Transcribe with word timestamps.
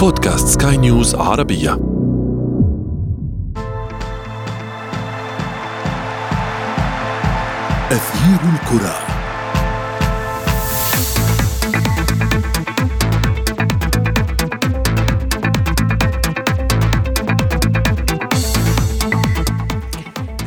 بودكاست 0.00 0.62
سكاي 0.62 0.76
نيوز 0.76 1.14
عربية. 1.14 1.72
أثير 7.90 8.40
الكرة. 8.52 8.94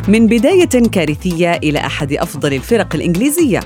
من 0.08 0.28
بداية 0.28 0.66
كارثية 0.92 1.52
إلى 1.52 1.80
أحد 1.80 2.14
أفضل 2.14 2.54
الفرق 2.54 2.96
الإنجليزية. 2.96 3.60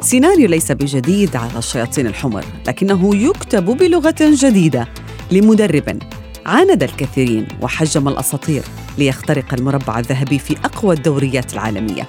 سيناريو 0.00 0.48
ليس 0.48 0.72
بجديد 0.72 1.36
على 1.36 1.58
الشياطين 1.58 2.06
الحمر 2.06 2.44
لكنه 2.68 3.16
يكتب 3.16 3.64
بلغة 3.64 4.14
جديدة. 4.20 4.88
لمدرب. 5.32 5.98
عاند 6.46 6.82
الكثيرين 6.82 7.46
وحجم 7.62 8.08
الأساطير 8.08 8.62
ليخترق 8.98 9.54
المربع 9.54 9.98
الذهبي 9.98 10.38
في 10.38 10.56
أقوى 10.64 10.94
الدوريات 10.94 11.54
العالمية. 11.54 12.08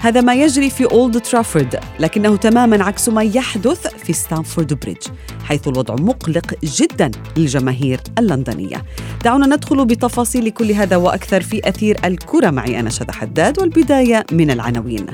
هذا 0.00 0.20
ما 0.20 0.34
يجري 0.34 0.70
في 0.70 0.84
أولد 0.84 1.20
ترافورد 1.20 1.80
لكنه 2.00 2.36
تماما 2.36 2.84
عكس 2.84 3.08
ما 3.08 3.22
يحدث 3.22 3.86
في 3.86 4.12
ستامفورد 4.12 4.72
بريدج 4.74 5.02
حيث 5.44 5.68
الوضع 5.68 5.94
مقلق 5.94 6.54
جدا 6.64 7.10
للجماهير 7.36 8.00
اللندنية. 8.18 8.84
دعونا 9.24 9.46
ندخل 9.46 9.84
بتفاصيل 9.84 10.50
كل 10.50 10.72
هذا 10.72 10.96
وأكثر 10.96 11.40
في 11.40 11.68
أثير 11.68 11.98
الكرة. 12.04 12.50
معي 12.50 12.80
أنا 12.80 12.90
شذى 12.90 13.12
حداد 13.12 13.58
والبداية 13.58 14.26
من 14.32 14.50
العناوين. 14.50 15.06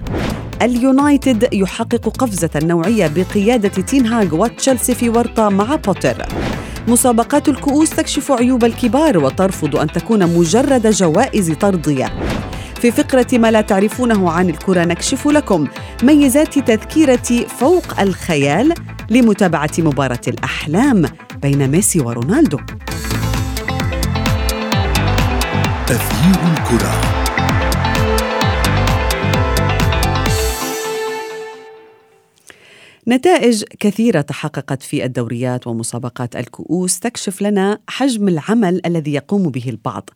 اليونايتد 0.63 1.49
يحقق 1.53 2.09
قفزة 2.09 2.51
نوعية 2.57 3.07
بقيادة 3.07 3.69
تينهاغ 3.69 4.35
وتشيلسي 4.35 4.95
في 4.95 5.09
ورطة 5.09 5.49
مع 5.49 5.75
بوتر 5.75 6.27
مسابقات 6.91 7.49
الكؤوس 7.49 7.91
تكشف 7.91 8.33
عيوب 8.33 8.65
الكبار 8.65 9.19
وترفض 9.19 9.77
أن 9.77 9.87
تكون 9.87 10.39
مجرد 10.39 10.87
جوائز 10.87 11.51
طردية. 11.53 12.13
في 12.81 12.91
فقرة 12.91 13.27
ما 13.33 13.51
لا 13.51 13.61
تعرفونه 13.61 14.31
عن 14.31 14.51
الكرة 14.51 14.85
نكشف 14.85 15.27
لكم 15.27 15.67
ميزات 16.03 16.59
تذكيرة 16.59 17.47
فوق 17.59 18.01
الخيال 18.01 18.75
لمتابعة 19.11 19.71
مباراة 19.79 20.21
الأحلام 20.29 21.05
بين 21.43 21.71
ميسي 21.71 22.01
ورونالدو. 22.01 22.59
أثير 25.91 26.39
الكرة. 26.53 27.10
نتائج 33.11 33.65
كثيرة 33.81 34.21
تحققت 34.21 34.83
في 34.83 35.05
الدوريات 35.05 35.67
ومسابقات 35.67 36.37
الكؤوس 36.37 36.99
تكشف 36.99 37.43
لنا 37.43 37.79
حجم 37.89 38.29
العمل 38.29 38.81
الذي 38.87 39.13
يقوم 39.13 39.43
به 39.43 39.65
البعض. 39.69 40.11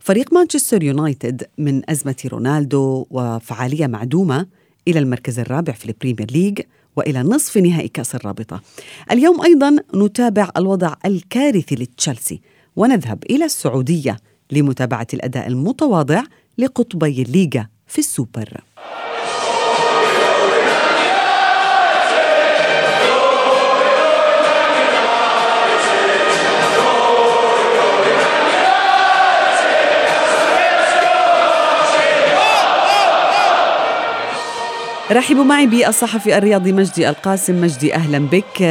فريق 0.00 0.32
مانشستر 0.32 0.82
يونايتد 0.82 1.46
من 1.58 1.90
أزمة 1.90 2.16
رونالدو 2.24 3.06
وفعالية 3.10 3.86
معدومة 3.86 4.46
إلى 4.88 4.98
المركز 4.98 5.38
الرابع 5.38 5.72
في 5.72 5.86
البريمير 5.86 6.26
ليج 6.30 6.60
وإلى 6.96 7.22
نصف 7.22 7.56
نهائي 7.56 7.88
كأس 7.88 8.14
الرابطة. 8.14 8.62
اليوم 9.10 9.40
أيضا 9.40 9.76
نتابع 9.94 10.50
الوضع 10.56 10.94
الكارثي 11.06 11.74
لتشيلسي 11.74 12.40
ونذهب 12.76 13.24
إلى 13.30 13.44
السعودية 13.44 14.16
لمتابعة 14.52 15.06
الأداء 15.14 15.46
المتواضع 15.46 16.22
لقطبي 16.58 17.22
الليغا 17.22 17.66
في 17.86 17.98
السوبر. 17.98 18.60
رحبوا 35.12 35.44
معي 35.44 35.66
بالصحفي 35.66 36.38
الرياضي 36.38 36.72
مجدي 36.72 37.08
القاسم. 37.08 37.60
مجدي 37.60 37.94
أهلا 37.94 38.18
بك. 38.18 38.62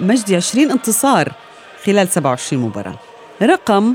مجدي 0.00 0.36
20 0.36 0.70
انتصار 0.70 1.32
خلال 1.84 2.08
27 2.08 2.62
مباراة. 2.62 2.98
رقم 3.42 3.94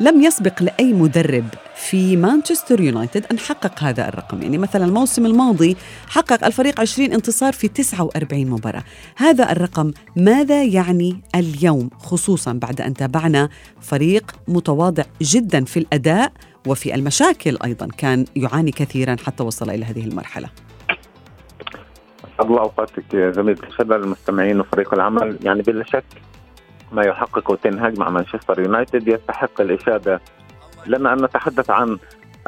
لم 0.00 0.22
يسبق 0.22 0.62
لأي 0.62 0.92
مدرب 0.92 1.44
في 1.76 2.16
مانشستر 2.16 2.80
يونايتد 2.80 3.26
أن 3.32 3.38
حقق 3.38 3.82
هذا 3.82 4.08
الرقم. 4.08 4.42
يعني 4.42 4.58
مثلا 4.58 4.84
الموسم 4.84 5.26
الماضي 5.26 5.76
حقق 6.08 6.44
الفريق 6.44 6.80
20 6.80 7.12
انتصار 7.12 7.52
في 7.52 7.68
49 7.68 8.46
مباراة. 8.46 8.84
هذا 9.16 9.52
الرقم 9.52 9.92
ماذا 10.16 10.62
يعني 10.64 11.20
اليوم؟ 11.34 11.90
خصوصا 11.98 12.52
بعد 12.52 12.80
أن 12.80 12.94
تابعنا 12.94 13.48
فريق 13.80 14.32
متواضع 14.48 15.04
جدا 15.22 15.64
في 15.64 15.78
الأداء 15.78 16.32
وفي 16.66 16.94
المشاكل 16.94 17.58
أيضا. 17.64 17.88
كان 17.98 18.24
يعاني 18.36 18.70
كثيرا 18.70 19.16
حتى 19.26 19.42
وصل 19.42 19.70
إلى 19.70 19.84
هذه 19.84 20.04
المرحلة. 20.04 20.48
الله 22.40 22.60
أوقاتك 22.60 23.16
زميلتي 23.16 23.66
الشباب 23.66 24.02
المستمعين 24.02 24.60
وفريق 24.60 24.94
العمل 24.94 25.38
يعني 25.42 25.62
بلا 25.62 25.84
شك 25.84 26.04
ما 26.92 27.02
يحققه 27.02 27.56
تنهاج 27.56 27.98
مع 27.98 28.08
مانشستر 28.08 28.60
يونايتد 28.60 29.08
يستحق 29.08 29.60
الإشادة. 29.60 30.20
لما 30.86 31.12
أن 31.12 31.24
نتحدث 31.24 31.70
عن 31.70 31.98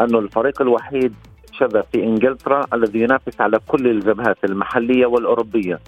انه 0.00 0.18
الفريق 0.18 0.62
الوحيد 0.62 1.14
شذا 1.52 1.82
في 1.92 2.04
إنجلترا 2.04 2.66
الذي 2.72 3.00
ينافس 3.00 3.40
على 3.40 3.58
كل 3.68 3.86
الجبهات 3.88 4.44
المحلية 4.44 5.06
والأوروبية. 5.06 5.80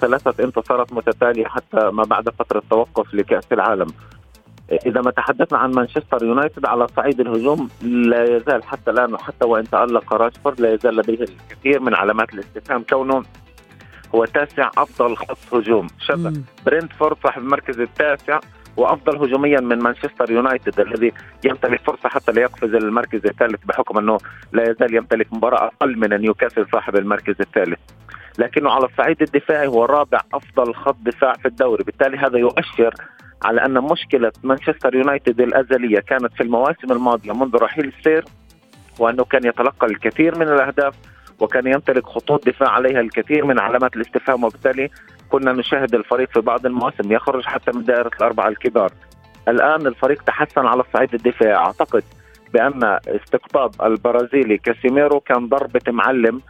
ثلاثة 0.00 0.44
انتصارات 0.44 0.92
متتالية 0.92 1.46
حتى 1.46 1.90
ما 1.90 2.02
بعد 2.02 2.28
فترة 2.28 2.62
توقف 2.70 3.14
لكأس 3.14 3.52
العالم. 3.52 3.86
إذا 4.86 5.00
ما 5.00 5.10
تحدثنا 5.10 5.58
عن 5.58 5.70
مانشستر 5.70 6.24
يونايتد 6.24 6.66
على 6.66 6.86
صعيد 6.96 7.20
الهجوم 7.20 7.68
لا 7.82 8.36
يزال 8.36 8.64
حتى 8.64 8.90
الآن 8.90 9.14
وحتى 9.14 9.46
وإن 9.46 9.64
تألق 9.64 10.12
راشفورد 10.12 10.60
لا 10.60 10.74
يزال 10.74 10.96
لديه 10.96 11.24
الكثير 11.24 11.80
من 11.80 11.94
علامات 11.94 12.34
الاستفهام. 12.34 12.82
كونه 12.90 13.22
هو 14.14 14.24
تاسع 14.24 14.70
أفضل 14.78 15.16
خط 15.16 15.54
هجوم. 15.54 15.86
شبه 15.98 16.32
برينتفورد 16.66 17.16
صاحب 17.22 17.42
المركز 17.42 17.80
التاسع 17.80 18.40
وأفضل 18.76 19.16
هجوميا 19.16 19.60
من 19.60 19.78
مانشستر 19.78 20.30
يونايتد 20.30 20.80
الذي 20.80 21.12
يمتلك 21.44 21.80
فرصة 21.80 22.08
حتى 22.08 22.32
ليقفز 22.32 22.74
المركز 22.74 23.26
الثالث 23.26 23.64
بحكم 23.64 23.98
أنه 23.98 24.18
لا 24.52 24.70
يزال 24.70 24.94
يمتلك 24.94 25.32
مباراة 25.32 25.66
أقل 25.66 25.98
من 25.98 26.20
نيوكاسل 26.20 26.66
صاحب 26.72 26.96
المركز 26.96 27.34
الثالث. 27.40 27.78
لكنه 28.38 28.70
على 28.70 28.84
الصعيد 28.84 29.22
الدفاعي 29.22 29.66
هو 29.66 29.84
رابع 29.84 30.20
أفضل 30.34 30.74
خط 30.74 30.96
دفاع 31.00 31.32
في 31.32 31.48
الدوري. 31.48 31.84
بالتالي 31.84 32.16
هذا 32.16 32.38
يؤشر 32.38 32.94
على 33.44 33.64
أن 33.64 33.80
مشكلة 33.80 34.32
مانشستر 34.44 34.94
يونايتد 34.94 35.40
الأزلية 35.40 36.00
كانت 36.00 36.34
في 36.34 36.42
المواسم 36.42 36.92
الماضية 36.92 37.32
منذ 37.32 37.56
رحيل 37.56 37.92
السير 37.98 38.24
وأنه 38.98 39.24
كان 39.24 39.46
يتلقى 39.46 39.86
الكثير 39.86 40.38
من 40.38 40.48
الأهداف 40.48 40.94
وكان 41.40 41.66
يمتلك 41.66 42.06
خطوط 42.06 42.48
دفاع 42.48 42.70
عليها 42.70 43.00
الكثير 43.00 43.44
من 43.44 43.60
علامات 43.60 43.96
الاستفهام 43.96 44.44
وبالتالي 44.44 44.90
كنا 45.28 45.52
نشاهد 45.52 45.94
الفريق 45.94 46.28
في 46.30 46.40
بعض 46.40 46.66
المواسم 46.66 47.12
يخرج 47.12 47.44
حتى 47.44 47.70
من 47.74 47.84
دائرة 47.84 48.10
الأربعة 48.20 48.48
الكبار. 48.48 48.92
الآن 49.48 49.86
الفريق 49.86 50.22
تحسن 50.22 50.66
على 50.66 50.82
الصعيد 50.82 51.14
الدفاعي. 51.14 51.54
أعتقد 51.54 52.02
بأن 52.52 52.98
استقطاب 53.06 53.70
البرازيلي 53.82 54.58
كاسيميرو 54.58 55.20
كان 55.20 55.48
ضربة 55.48 55.92
معلم 55.92 56.40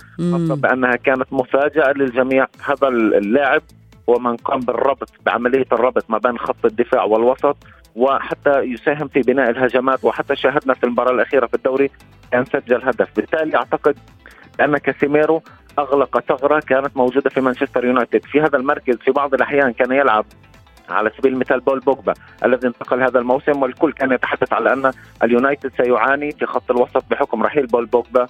بأنها 0.57 0.97
كانت 0.97 1.33
مفاجأة 1.33 1.93
للجميع. 1.93 2.47
هذا 2.65 2.89
اللاعب 2.89 3.63
هو 4.09 4.19
من 4.19 4.37
قام 4.37 4.61
بالربط 4.61 5.11
بعملية 5.27 5.67
الربط 5.73 6.05
ما 6.11 6.19
بين 6.19 6.39
خط 6.39 6.65
الدفاع 6.65 7.05
والوسط 7.05 7.57
وحتى 7.97 8.61
يساهم 8.61 9.09
في 9.09 9.21
بناء 9.21 9.51
الهجمات 9.51 10.05
وحتى 10.05 10.37
شاهدنا 10.37 10.75
في 10.75 10.85
المباراة 10.85 11.13
الأخيرة 11.13 11.47
في 11.47 11.55
الدوري 11.55 11.91
كان 12.33 12.45
سجل 12.45 12.83
هدف. 12.83 13.09
بالتالي 13.17 13.57
أعتقد 13.57 13.97
لأن 14.59 14.77
كاسيميرو 14.77 15.43
أغلق 15.79 16.21
ثغرة 16.21 16.61
كانت 16.61 16.97
موجودة 16.97 17.31
في 17.31 17.41
مانشستر 17.41 17.85
يونايتد. 17.85 18.25
في 18.25 18.41
هذا 18.41 18.57
المركز 18.57 18.97
في 18.97 19.11
بعض 19.11 19.35
الأحيان 19.35 19.73
كان 19.73 19.93
يلعب 19.93 20.25
على 20.91 21.11
سبيل 21.19 21.33
المثال 21.33 21.61
بول 21.61 21.81
بوجبا 21.81 22.15
الذي 22.45 22.67
انتقل 22.67 23.03
هذا 23.03 23.19
الموسم 23.19 23.63
والكل 23.63 23.93
كان 23.93 24.13
يتحدث 24.13 24.53
على 24.53 24.73
أن 24.73 24.93
اليونايتد 25.23 25.73
سيعاني 25.77 26.33
في 26.33 26.47
خط 26.47 26.71
الوسط 26.71 27.05
بحكم 27.11 27.43
رحيل 27.43 27.67
بول 27.67 27.87
بوجبا. 27.87 28.27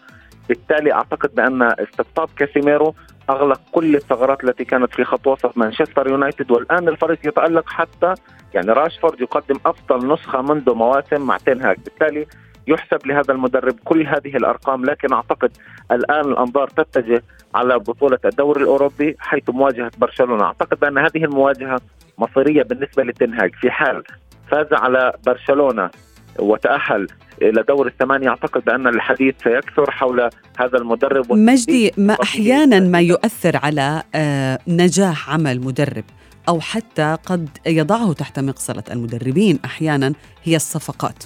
بالتالي 0.49 0.93
أعتقد 0.93 1.35
بأن 1.35 1.63
استقطاب 1.63 2.29
كاسيميرو 2.37 2.95
أغلق 3.31 3.61
كل 3.73 3.97
الثغرات 3.97 4.45
التي 4.45 4.65
كانت 4.65 4.95
في 4.95 5.05
خط 5.05 5.27
وسط 5.27 5.59
مانشستر 5.59 6.09
يونايتد 6.09 6.51
والآن 6.51 6.89
الفريق 6.89 7.19
يتألق 7.25 7.69
حتى 7.69 8.15
يعني 8.55 8.73
راشفورد 8.73 9.21
يقدم 9.21 9.57
أفضل 9.67 10.13
نسخة 10.13 10.43
منذ 10.43 10.75
مواسم 10.75 11.23
مع 11.27 11.37
تنهاك 11.37 11.79
بالتالي 11.79 12.27
يحسب 12.67 13.07
لهذا 13.07 13.35
المدرب 13.35 13.75
كل 13.85 14.07
هذه 14.07 14.37
الأرقام 14.37 14.85
لكن 14.85 15.13
أعتقد 15.13 15.51
الآن 15.93 16.21
الأنظار 16.21 16.69
تتجه 16.69 17.23
على 17.55 17.79
بطولة 17.79 18.19
الدوري 18.25 18.63
الأوروبي 18.63 19.17
حيث 19.19 19.51
مواجهة 19.51 19.91
برشلونة، 19.99 20.45
أعتقد 20.45 20.81
بان 20.81 20.99
هذه 20.99 21.25
المواجهة 21.25 21.81
مصيرية 22.19 22.63
بالنسبة 22.63 23.03
لتنهاج. 23.03 23.55
في 23.55 23.71
حال 23.71 24.03
فاز 24.51 24.67
على 24.73 25.13
برشلونة 25.27 25.91
وتأهل 26.39 27.07
إلى 27.43 27.63
دور 27.69 27.87
الثمانية 27.87 28.29
أعتقد 28.29 28.65
بأن 28.65 28.87
الحديث 28.87 29.35
سيكثر 29.45 29.91
حول 29.91 30.31
هذا 30.59 30.79
المدرب. 30.79 31.33
مجدي 31.33 31.93
ما 31.97 32.17
أحيانا 32.23 32.81
ما 32.81 33.01
يؤثر 33.01 33.57
على 33.57 34.03
آه، 34.15 34.59
نجاح 34.69 35.31
عمل 35.31 35.61
مدرب. 35.61 36.05
أو 36.49 36.61
حتى 36.61 37.17
قد 37.27 37.49
يضعه 37.67 38.13
تحت 38.13 38.39
مقصلة 38.39 38.85
المدربين 38.91 39.59
أحيانا 39.65 40.13
هي 40.45 40.57
الصفقات. 40.57 41.25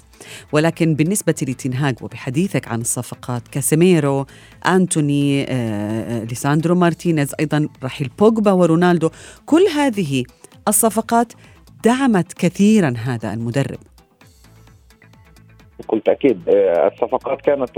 ولكن 0.53 0.95
بالنسبة 0.95 1.35
لتنهاج 1.43 1.97
وبحديثك 2.03 2.69
عن 2.69 2.81
الصفقات 2.81 3.49
كاسيميرو 3.49 4.27
أنتوني 4.67 5.43
آه، 5.43 5.47
آه، 5.51 6.25
ليساندرو 6.25 6.75
مارتينيز 6.75 7.35
أيضا 7.41 7.69
رحيل 7.83 8.11
بوجبا 8.19 8.53
ورونالدو 8.53 9.11
كل 9.47 9.63
هذه 9.75 10.25
الصفقات 10.69 11.33
دعمت 11.85 12.33
كثيرا 12.33 12.95
هذا 12.99 13.35
المدرب. 13.35 13.79
بكل 15.81 16.01
تاكيد 16.01 16.49
آه، 16.49 16.87
الصفقات 16.87 17.41
كانت 17.41 17.71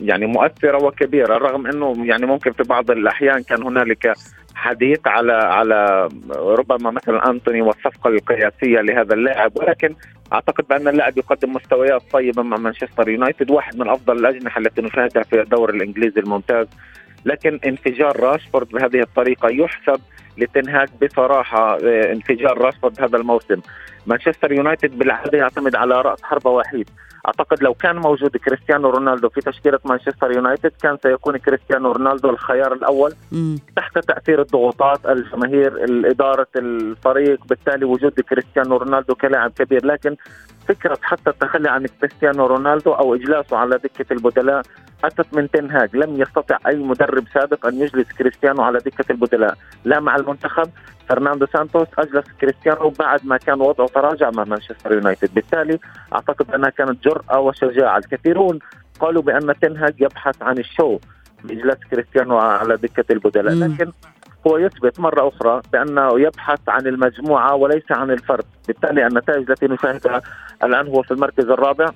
يعني 0.00 0.26
مؤثرة 0.26 0.84
وكبيرة 0.84 1.34
رغم 1.34 1.66
إنه 1.66 2.06
يعني 2.06 2.26
ممكن 2.26 2.52
في 2.52 2.62
بعض 2.62 2.90
الأحيان 2.90 3.42
كان 3.42 3.62
هنالك 3.62 4.12
حديث 4.54 5.00
على 5.06 5.32
على 5.32 6.08
ربما 6.36 6.90
مثلا 6.90 7.30
أنتوني 7.30 7.62
والصفقة 7.62 8.10
القياسية 8.10 8.80
لهذا 8.80 9.14
اللاعب 9.14 9.52
ولكن 9.56 9.94
أعتقد 10.32 10.64
بأن 10.68 10.88
اللاعب 10.88 11.18
يقدم 11.18 11.52
مستويات 11.52 12.02
طيبة 12.12 12.42
مع 12.42 12.56
مانشستر 12.56 13.08
يونايتد 13.08 13.50
واحد 13.50 13.76
من 13.76 13.88
أفضل 13.88 14.18
الأجنحة 14.18 14.60
التي 14.60 14.82
نشاهدها 14.82 15.22
في 15.22 15.40
الدوري 15.40 15.76
الإنجليزي 15.76 16.20
الممتاز. 16.20 16.66
لكن 17.24 17.60
انفجار 17.66 18.20
راشفورد 18.20 18.68
بهذه 18.68 19.00
الطريقة 19.00 19.48
يحسب 19.48 20.00
لتنهاك 20.38 20.88
بصراحة 21.02 21.74
آه، 21.74 22.12
انفجار 22.12 22.58
راشفورد 22.58 23.00
هذا 23.00 23.16
الموسم. 23.16 23.60
مانشستر 24.06 24.52
يونايتد 24.52 24.98
بالعادة 24.98 25.38
يعتمد 25.38 25.76
على 25.76 26.00
رأس 26.00 26.22
حربة 26.22 26.50
وحيد. 26.50 26.90
أعتقد 27.26 27.62
لو 27.62 27.74
كان 27.74 27.96
موجود 27.96 28.36
كريستيانو 28.36 28.90
رونالدو 28.90 29.28
في 29.28 29.40
تشكيلة 29.40 29.78
مانشستر 29.84 30.32
يونايتد 30.32 30.72
كان 30.82 30.96
سيكون 31.02 31.36
كريستيانو 31.36 31.92
رونالدو 31.92 32.30
الخيار 32.30 32.72
الأول 32.72 33.12
مم. 33.32 33.58
تحت 33.76 33.98
تأثير 33.98 34.40
الضغوطات 34.40 35.06
الجماهير 35.06 35.84
إدارة 36.10 36.46
الفريق 36.56 37.44
بالتالي 37.46 37.84
وجود 37.84 38.20
كريستيانو 38.20 38.76
رونالدو 38.76 39.14
كلاعب 39.14 39.50
كبير. 39.50 39.86
لكن 39.86 40.16
فكرة 40.68 40.98
حتى 41.02 41.30
التخلي 41.30 41.70
عن 41.70 41.86
كريستيانو 41.86 42.46
رونالدو 42.46 42.92
أو 42.92 43.14
إجلاسه 43.14 43.56
على 43.56 43.78
دكة 43.78 44.12
البدلاء 44.12 44.62
أتت 45.04 45.34
من 45.36 45.50
تين 45.50 45.78
هاغ 45.78 45.96
لم 45.96 46.22
يستطع 46.22 46.58
أي 46.66 46.76
مدرب 46.76 47.24
سابق 47.34 47.66
أن 47.66 47.74
يجلس 47.74 48.12
كريستيانو 48.18 48.62
على 48.62 48.78
دكة 48.78 49.12
البدلاء 49.12 49.54
لا 49.84 50.00
مع 50.00 50.16
المنتخب 50.16 50.70
فرناندو 51.08 51.46
سانتوس 51.46 51.88
أجلس 51.98 52.24
كريستيانو 52.40 52.88
بعد 52.88 53.26
ما 53.26 53.36
كان 53.36 53.60
وضعه 53.60 53.86
تراجع 53.86 54.30
مع 54.30 54.44
مانشستر 54.44 54.92
يونايتد. 54.92 55.34
بالتالي 55.34 55.78
أعتقد 56.12 56.54
أنها 56.54 56.70
كانت 56.70 57.04
جرأة 57.04 57.40
وشجاعة. 57.40 57.98
الكثيرون 57.98 58.58
قالوا 59.00 59.22
بأن 59.22 59.54
تين 59.62 59.81
هاغ 59.81 59.94
يبحث 60.00 60.42
عن 60.42 60.58
ال 60.58 60.66
show 60.66 60.98
بإجلاس 61.44 61.78
كريستيانو 61.90 62.38
على 62.38 62.76
دكة 62.76 63.12
البدلاء 63.12 63.54
لكن 63.54 63.92
هو 64.46 64.58
يثبت 64.58 65.00
مرة 65.00 65.28
أخرى 65.28 65.62
بأنه 65.72 66.20
يبحث 66.20 66.60
عن 66.68 66.86
المجموعة 66.86 67.54
وليس 67.54 67.84
عن 67.90 68.10
الفرد. 68.10 68.44
بالتالي 68.68 69.06
النتائج 69.06 69.50
التي 69.50 69.66
نشاهدها 69.66 70.22
الآن 70.64 70.86
هو 70.86 71.02
في 71.02 71.10
المركز 71.10 71.44
الرابع 71.44 71.86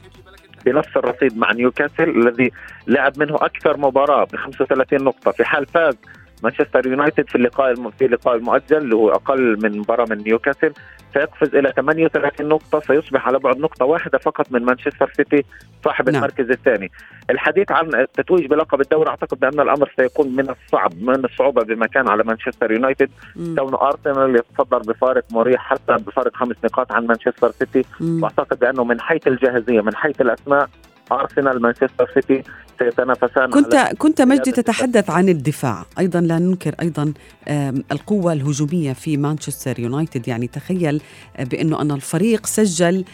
بنفس 0.67 0.97
الرصيد 0.97 1.39
مع 1.39 1.53
نيوكاسل 1.53 2.09
الذي 2.09 2.51
لعب 2.87 3.13
منه 3.19 3.35
أكثر 3.35 3.77
مباراة 3.77 4.25
ب 4.25 4.37
35 4.37 5.05
نقطة. 5.05 5.31
في 5.31 5.45
حال 5.45 5.67
فاز 5.67 5.95
مانشستر 6.43 6.87
يونايتد 6.87 7.29
في 7.29 7.35
اللقاء 7.35 7.75
في 7.75 8.07
اللقاء 8.07 8.37
المؤجل 8.37 8.77
اللي 8.77 8.97
هو 8.97 9.11
أقل 9.11 9.59
من 9.63 9.79
مباراة 9.79 10.07
من 10.11 10.19
نيوكاسل. 10.19 10.73
سيقفز 11.15 11.55
إلى 11.55 11.73
38 11.77 12.49
نقطة 12.49 12.81
سيصبح 12.81 13.27
على 13.27 13.39
بعد 13.39 13.59
نقطة 13.59 13.85
واحدة 13.85 14.19
فقط 14.19 14.53
من 14.53 14.65
مانشستر 14.65 15.11
سيتي 15.17 15.45
صاحب 15.85 16.11
نعم. 16.11 16.17
المركز 16.17 16.51
الثاني. 16.51 16.91
الحديث 17.31 17.73
عن 17.73 17.95
التتويج 17.95 18.47
بلقب 18.47 18.81
الدوري 18.81 19.11
أعتقد 19.11 19.41
بأن 19.41 19.61
الأمر 19.61 19.93
سيكون 19.97 20.37
من 20.37 20.51
الصعب 20.51 20.93
من 21.03 21.25
الصعوبة 21.25 21.65
بمكان 21.65 22.09
على 22.09 22.25
مانشستر 22.25 22.73
يونايتد. 22.73 23.11
كون 23.35 23.75
أرسنال 23.75 24.37
يتصدر 24.37 24.79
بفارق 24.79 25.25
مريح 25.31 25.61
حتى 25.61 25.93
بفارق 25.93 26.37
خمس 26.37 26.57
نقاط 26.65 26.93
عن 26.93 27.07
مانشستر 27.07 27.51
سيتي. 27.51 27.85
وأعتقد 28.01 28.59
بأنه 28.59 28.85
من 28.85 29.01
حيث 29.01 29.27
الجاهزية 29.27 29.81
من 29.81 29.97
حيث 29.97 30.21
الأسماء 30.21 30.69
أرسنال 31.13 31.63
مانشستر 31.63 32.11
سيتي 32.15 32.43
سيتنافسان 32.79 33.51
كنت 33.51 33.75
كنت 33.99 34.23
مجدي 34.23 34.53
تتحدث 34.53 35.11
عن 35.11 35.29
الدفاع 35.29 35.85
أيضا 35.99 36.21
لا 36.21 36.39
ننكر 36.39 36.75
أيضا 36.83 37.13
القوة 37.93 38.33
الهجومية 38.33 38.93
في 38.93 39.17
مانشستر 39.17 39.81
يونايتد. 39.81 40.29
يعني 40.29 40.47
تخيل 40.47 41.03
بأنه 41.39 41.83
أن 41.83 41.91
الفريق 41.91 42.47
سجل 42.47 43.05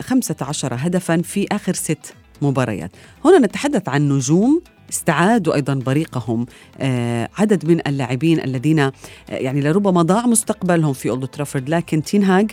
15 0.00 0.72
آه، 0.72 0.76
هدفا 0.76 1.22
في 1.22 1.46
آخر 1.52 1.72
ست 1.72 2.14
مباريات. 2.42 2.90
هنا 3.24 3.38
نتحدث 3.38 3.88
عن 3.88 4.08
نجوم 4.08 4.62
استعادوا 4.90 5.54
أيضا 5.54 5.74
بريقهم. 5.74 6.46
آه 6.80 7.28
عدد 7.38 7.66
من 7.68 7.80
اللاعبين 7.86 8.40
الذين 8.40 8.78
آه 8.80 8.92
يعني 9.30 9.60
لربما 9.60 10.02
ضاع 10.02 10.26
مستقبلهم 10.26 10.92
في 10.92 11.10
أولد 11.10 11.26
ترافورد 11.28 11.68
لكن 11.68 12.02
تينهاج 12.02 12.50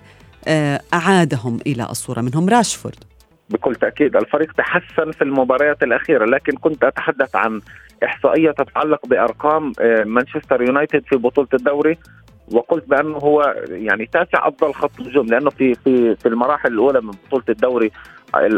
آه 0.47 0.81
أعادهم 0.93 1.59
إلى 1.67 1.87
الصورة. 1.89 2.21
منهم 2.21 2.49
راشفورد. 2.49 2.95
بكل 3.49 3.75
تأكيد 3.75 4.15
الفريق 4.15 4.51
تحسن 4.51 5.11
في 5.11 5.21
المباريات 5.21 5.83
الأخيرة 5.83 6.25
لكن 6.25 6.57
كنت 6.57 6.83
أتحدث 6.83 7.35
عن 7.35 7.61
إحصائية 8.03 8.51
تتعلق 8.51 9.05
بأرقام 9.07 9.71
آه، 9.79 10.03
مانشستر 10.03 10.61
يونايتد 10.61 11.03
في 11.05 11.15
بطولة 11.15 11.47
الدوري 11.53 11.97
وقلت 12.51 12.89
بأنه 12.89 13.17
هو 13.17 13.55
يعني 13.69 14.05
تاسع 14.05 14.47
أفضل 14.47 14.73
خط 14.73 15.01
هجوم 15.01 15.25
لأنه 15.25 15.49
في 15.49 15.73
في 15.73 16.15
في 16.15 16.25
المراحل 16.25 16.73
الأولى 16.73 17.01
من 17.01 17.11
بطولة 17.11 17.43
الدوري 17.49 17.91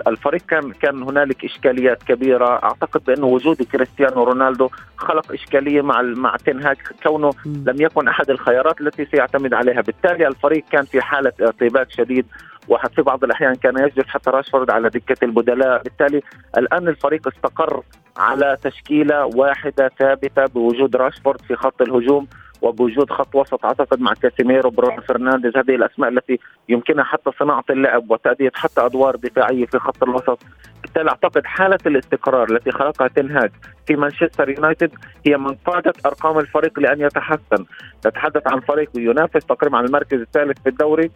الفريق 0.07 0.41
كان 0.47 0.71
كان 0.71 1.03
هنالك 1.03 1.45
إشكاليات 1.45 2.03
كبيرة. 2.03 2.63
أعتقد 2.63 3.03
بانه 3.03 3.25
وجود 3.25 3.63
كريستيانو 3.63 4.23
رونالدو 4.23 4.69
خلق 4.97 5.31
إشكالية 5.31 5.81
مع 5.81 6.01
مع 6.01 6.35
تنهاك 6.45 6.77
كونه 7.03 7.31
لم 7.45 7.75
يكن 7.81 8.07
أحد 8.07 8.29
الخيارات 8.29 8.81
التي 8.81 9.05
سيعتمد 9.05 9.53
عليها. 9.53 9.81
بالتالي 9.81 10.27
الفريق 10.27 10.63
كان 10.71 10.85
في 10.85 11.01
حالة 11.01 11.33
ارتباك 11.41 11.91
شديد. 11.91 12.25
وفي 12.67 13.01
بعض 13.01 13.23
الأحيان 13.23 13.55
كان 13.55 13.77
يجلس 13.77 14.07
حتى 14.07 14.29
راشفورد 14.29 14.69
على 14.71 14.89
دكة 14.89 15.25
البدلاء. 15.25 15.83
بالتالي 15.83 16.21
الآن 16.57 16.87
الفريق 16.87 17.27
استقر 17.27 17.83
على 18.17 18.57
تشكيلة 18.61 19.25
واحدة 19.25 19.91
ثابتة 19.99 20.45
بوجود 20.45 20.95
راشفورد 20.95 21.41
في 21.41 21.55
خط 21.55 21.81
الهجوم 21.81 22.27
وبوجود 22.61 23.09
خط 23.09 23.35
وسط 23.35 23.65
أعتقد 23.65 24.01
مع 24.01 24.13
كاسيميرو 24.13 24.69
برونو 24.69 25.01
فرنانديز. 25.01 25.57
هذه 25.57 25.75
الأسماء 25.75 26.09
التي 26.09 26.39
يمكنها 26.69 27.03
حتى 27.03 27.31
صناعة 27.39 27.63
اللعب 27.69 28.11
وتأدية 28.11 28.51
حتى 28.55 28.85
أدوار 28.85 29.15
دفاعية 29.15 29.65
في 29.65 29.79
خط 29.79 30.03
الوسط. 30.03 30.39
بالتالي 30.81 31.09
أعتقد 31.09 31.45
حالة 31.45 31.77
الاستقرار 31.85 32.51
التي 32.51 32.71
خلقها 32.71 33.07
تين 33.07 33.34
هاغ 33.34 33.51
في 33.87 33.95
مانشستر 33.95 34.49
يونايتد 34.49 34.91
هي 35.25 35.37
من 35.37 35.55
قادت 35.55 36.05
أرقام 36.05 36.39
الفريق 36.39 36.79
لأن 36.79 37.01
يتحسن. 37.01 37.65
نتحدث 38.07 38.47
عن 38.47 38.59
فريق 38.59 38.89
ينافس 38.97 39.45
تقريبا 39.45 39.77
على 39.77 39.87
المركز 39.87 40.19
الثالث 40.19 40.61
في 40.63 40.69
الدوري. 40.69 41.11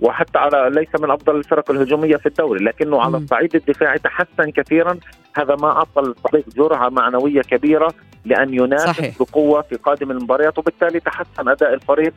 وحتى 0.00 0.38
على 0.38 0.70
ليس 0.74 1.00
من 1.00 1.10
أفضل 1.10 1.36
الفرق 1.36 1.70
الهجومية 1.70 2.16
في 2.16 2.26
الدوري 2.26 2.64
لكنه 2.64 3.00
على 3.00 3.16
الصعيد 3.16 3.56
الدفاعي 3.56 3.98
تحسن 3.98 4.50
كثيرا 4.50 4.98
هذا 5.34 5.54
ما 5.54 5.68
أعطى 5.68 6.00
الفريق 6.00 6.44
جرعة 6.56 6.88
معنوية 6.88 7.40
كبيرة 7.40 7.94
لأن 8.24 8.54
ينافس 8.54 8.86
صحيح. 8.86 9.18
بقوة 9.18 9.62
في 9.62 9.76
قادم 9.76 10.10
المباريات 10.10 10.58
وبالتالي 10.58 11.00
تحسن 11.00 11.48
أداء 11.48 11.74
الفريق 11.74 12.14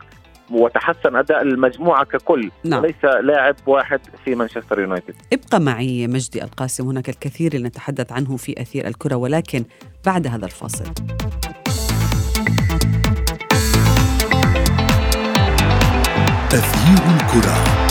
وتحسن 0.50 1.16
أداء 1.16 1.42
المجموعة 1.42 2.04
ككل 2.04 2.50
نعم. 2.64 2.80
وليس 2.82 3.04
لاعب 3.04 3.56
واحد 3.66 4.00
في 4.24 4.34
مانشستر 4.34 4.80
يونايتد 4.80 5.14
ابقى 5.32 5.60
معي 5.60 6.06
مجدي 6.06 6.44
القاسم 6.44 6.88
هناك 6.88 7.08
الكثير 7.08 7.56
لنتحدث 7.56 8.12
عنه 8.12 8.36
في 8.36 8.62
أثير 8.62 8.86
الكرة 8.86 9.14
ولكن 9.14 9.64
بعد 10.06 10.26
هذا 10.26 10.44
الفاصل 10.44 10.84
تغيير 16.52 17.16
الكرة. 17.16 17.81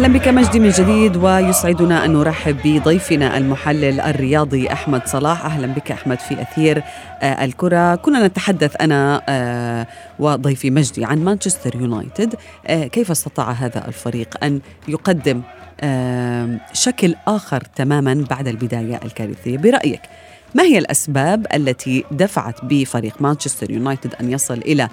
أهلا 0.00 0.18
بك 0.18 0.28
مجدي 0.28 0.60
من 0.60 0.70
جديد 0.70 1.16
ويسعدنا 1.16 2.04
أن 2.04 2.12
نرحب 2.12 2.56
بضيفنا 2.64 3.36
المحلل 3.36 4.00
الرياضي 4.00 4.72
أحمد 4.72 5.06
صلاح. 5.06 5.44
أهلا 5.44 5.66
بك 5.66 5.92
أحمد 5.92 6.18
في 6.20 6.42
أثير 6.42 6.82
آه، 7.22 7.44
الكرة. 7.44 7.94
كنا 7.94 8.26
نتحدث 8.26 8.76
أنا 8.80 9.22
آه، 9.28 9.86
وضيفي 10.18 10.70
مجدي 10.70 11.04
عن 11.04 11.24
مانشستر 11.24 11.76
يونايتد. 11.76 12.34
آه، 12.66 12.86
كيف 12.86 13.10
استطاع 13.10 13.50
هذا 13.50 13.88
الفريق 13.88 14.44
أن 14.44 14.60
يقدم 14.88 15.42
شكل 16.72 17.14
آخر 17.28 17.60
تماما 17.60 18.24
بعد 18.30 18.48
البداية 18.48 19.00
الكارثية؟ 19.04 19.58
برأيك 19.58 20.00
ما 20.54 20.62
هي 20.62 20.78
الأسباب 20.78 21.46
التي 21.54 22.04
دفعت 22.10 22.64
بفريق 22.64 23.22
مانشستر 23.22 23.70
يونايتد 23.70 24.14
أن 24.14 24.32
يصل 24.32 24.58
إلى 24.58 24.88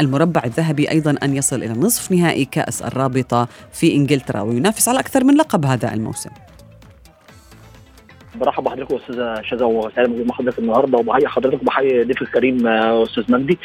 المربع 0.00 0.42
الذهبي 0.44 0.90
أيضا 0.90 1.14
أن 1.22 1.36
يصل 1.36 1.62
إلى 1.62 1.72
نصف 1.72 2.12
نهائي 2.12 2.44
كأس 2.44 2.82
الرابطة 2.82 3.48
في 3.72 3.94
إنجلترا 3.94 4.40
وينافس 4.40 4.88
على 4.88 5.00
أكثر 5.00 5.24
من 5.24 5.34
لقب 5.34 5.66
هذا 5.66 5.94
الموسم؟ 5.94 6.30
برحب 8.38 8.64
بحضرتك 8.64 8.92
استاذه 8.92 9.42
شذا 9.42 9.66
موجود 9.66 10.26
مع 10.26 10.34
حضرتك 10.34 10.58
النهارده 10.58 10.98
وبحيي 10.98 11.28
حضرتك 11.28 11.62
وبحيي 11.62 12.04
ضيف 12.04 12.22
الكريم 12.22 12.66
آه، 12.66 13.02
أستاذ 13.02 13.32
مجدي. 13.32 13.58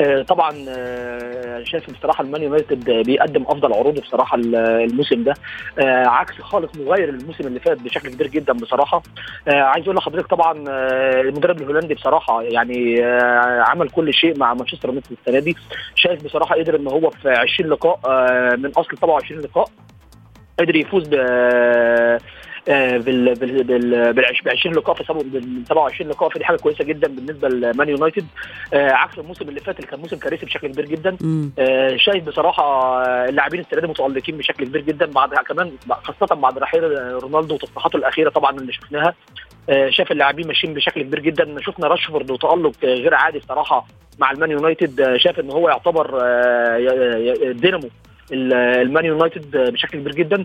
آه، 0.00 0.22
طبعا 0.22 0.64
آه، 0.68 1.62
شايف 1.64 1.90
بصراحة 1.90 2.24
المان 2.24 2.42
يونايتد 2.42 2.90
بيقدم 2.90 3.42
أفضل 3.42 3.72
عروضه 3.72 4.00
بصراحة 4.02 4.38
الموسم 4.38 5.22
ده. 5.24 5.34
عكس 6.06 6.34
خالص 6.40 6.70
مغاير 6.76 7.08
الموسم 7.08 7.46
اللي 7.46 7.60
فات 7.60 7.82
بشكل 7.82 8.08
كبير 8.08 8.26
جدا 8.26 8.52
بصراحة. 8.52 9.02
عايز 9.46 9.84
أقول 9.84 9.96
لحضرتك 9.96 10.26
طبعا 10.26 10.64
المدرب 11.20 11.60
الهولندي 11.60 11.94
بصراحة 11.94 12.42
يعني 12.42 13.02
عمل 13.68 13.88
كل 13.88 14.14
شيء 14.14 14.38
مع 14.38 14.54
مانشستر 14.54 14.88
يونايتد 14.88 15.16
السنة 15.20 15.38
دي. 15.38 15.56
شايف 15.94 16.24
بصراحة 16.24 16.54
قدر 16.54 16.76
إن 16.76 16.88
هو 16.88 17.10
في 17.10 17.30
20 17.30 17.70
لقاء 17.70 17.98
من 18.56 18.70
أصل 18.70 18.96
27 18.96 19.40
لقاء 19.40 19.68
قدر 20.58 20.76
يفوز 20.76 21.08
ب 21.08 21.14
بال 22.66 23.34
بال 23.34 24.12
بال 24.12 24.24
20 24.46 24.74
لقاء 24.74 24.96
في 24.96 25.04
27 25.04 26.10
لقاء 26.10 26.28
فدي 26.28 26.44
حاجة 26.44 26.56
كويسة 26.56 26.84
جدا 26.84 27.08
بالنسبة 27.08 27.48
لمان 27.48 27.88
يونايتد. 27.88 28.26
آه، 28.74 28.90
عكس 28.92 29.18
الموسم 29.18 29.48
اللي 29.48 29.60
فات 29.60 29.76
اللي 29.76 29.86
كان 29.90 30.00
موسم 30.00 30.16
كارثي 30.16 30.46
بشكل 30.46 30.68
كبير 30.68 30.86
جدا. 30.86 31.16
آه، 31.58 31.96
شايف 31.96 32.24
بصراحة 32.24 33.02
اللاعبين 33.24 33.60
السنة 33.60 33.80
دي 33.80 33.86
متألقين 33.86 34.36
بشكل 34.36 34.64
كبير 34.64 34.82
جدا 34.82 35.06
بعد 35.06 35.34
كمان 35.34 35.72
خاصة 35.90 36.34
بعد 36.34 36.58
رحيل 36.58 36.82
رونالدو 37.22 37.54
وتصريحاته 37.54 37.96
الأخيرة 37.96 38.30
طبعا 38.30 38.50
اللي 38.56 38.72
شفناها. 38.72 39.14
شاف 39.88 40.12
اللاعبين 40.12 40.46
ماشيين 40.46 40.74
بشكل 40.74 41.02
كبير 41.02 41.20
جدا. 41.20 41.60
شفنا 41.60 41.88
راشفورد 41.88 42.30
وتألق 42.30 42.72
غير 42.84 43.14
عادي 43.14 43.38
بصراحة 43.38 43.86
مع 44.18 44.30
المان 44.30 44.50
يونايتد. 44.50 45.16
شاف 45.16 45.40
إن 45.40 45.50
هو 45.50 45.68
يعتبر 45.68 46.06
دينامو 47.52 47.88
المان 48.32 49.04
يونايتد 49.04 49.56
بشكل 49.56 49.98
كبير 49.98 50.12
جدا. 50.12 50.44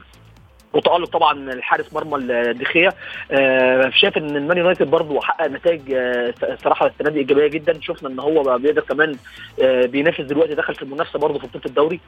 وتالق 0.74 1.09
طبعا 1.09 1.53
الحارس 1.53 1.93
مرمى 1.93 2.15
الدخية. 2.15 2.93
آه 3.31 3.89
شايف 3.89 4.17
إن 4.17 4.36
المان 4.36 4.57
يونايتد 4.57 4.91
برضه 4.91 5.21
حقق 5.21 5.47
نتائج 5.47 5.81
آه 5.93 6.33
الصراحه 6.43 6.88
السنة 6.88 7.09
دي 7.09 7.19
إيجابية 7.19 7.47
جدا. 7.47 7.79
شفنا 7.81 8.09
إن 8.09 8.19
هو 8.19 8.57
بيقدر 8.57 8.81
كمان 8.81 9.15
آه 9.62 9.86
بينافس 9.86 10.21
دلوقتي 10.21 10.55
دخل 10.55 10.75
في 10.75 10.81
المنافسة 10.81 11.19
برضه 11.19 11.39
في 11.39 11.47
بطولة 11.47 11.65
الدوري. 11.65 12.00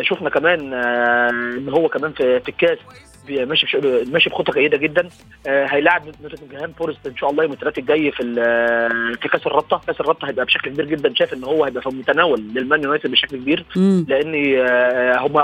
شفنا 0.00 0.30
كمان 0.30 0.72
إن 0.74 1.68
هو 1.68 1.88
كمان 1.88 2.12
في 2.12 2.48
الكاس. 2.48 2.78
ماشي 3.30 3.78
ماشي 4.12 4.30
بخطة 4.30 4.52
جيدة 4.52 4.76
جدا. 4.76 5.08
آه 5.48 5.66
هيلاعب 5.66 6.02
نوتنجهام 6.22 6.72
فورست 6.72 7.06
إن 7.06 7.16
شاء 7.16 7.30
الله 7.30 7.42
يوم 7.44 7.52
الثلاث 7.52 7.78
الجاي 7.78 8.10
في 8.12 8.22
في 9.22 9.28
كأس 9.28 9.46
الرابطة. 9.46 9.80
كأس 9.86 10.00
الرابطة 10.00 10.28
هيبقى 10.28 10.44
بشكل 10.44 10.70
كبير 10.70 10.84
جدا. 10.84 11.14
شايف 11.14 11.32
إن 11.34 11.44
هو 11.44 11.64
هيبقى 11.64 11.82
في 11.82 11.88
المتناول 11.88 12.40
للمان 12.40 12.82
يونايتد 12.82 13.10
بشكل 13.10 13.36
كبير. 13.36 13.64
لأن 14.08 14.58
آه 14.58 15.18
هم 15.18 15.38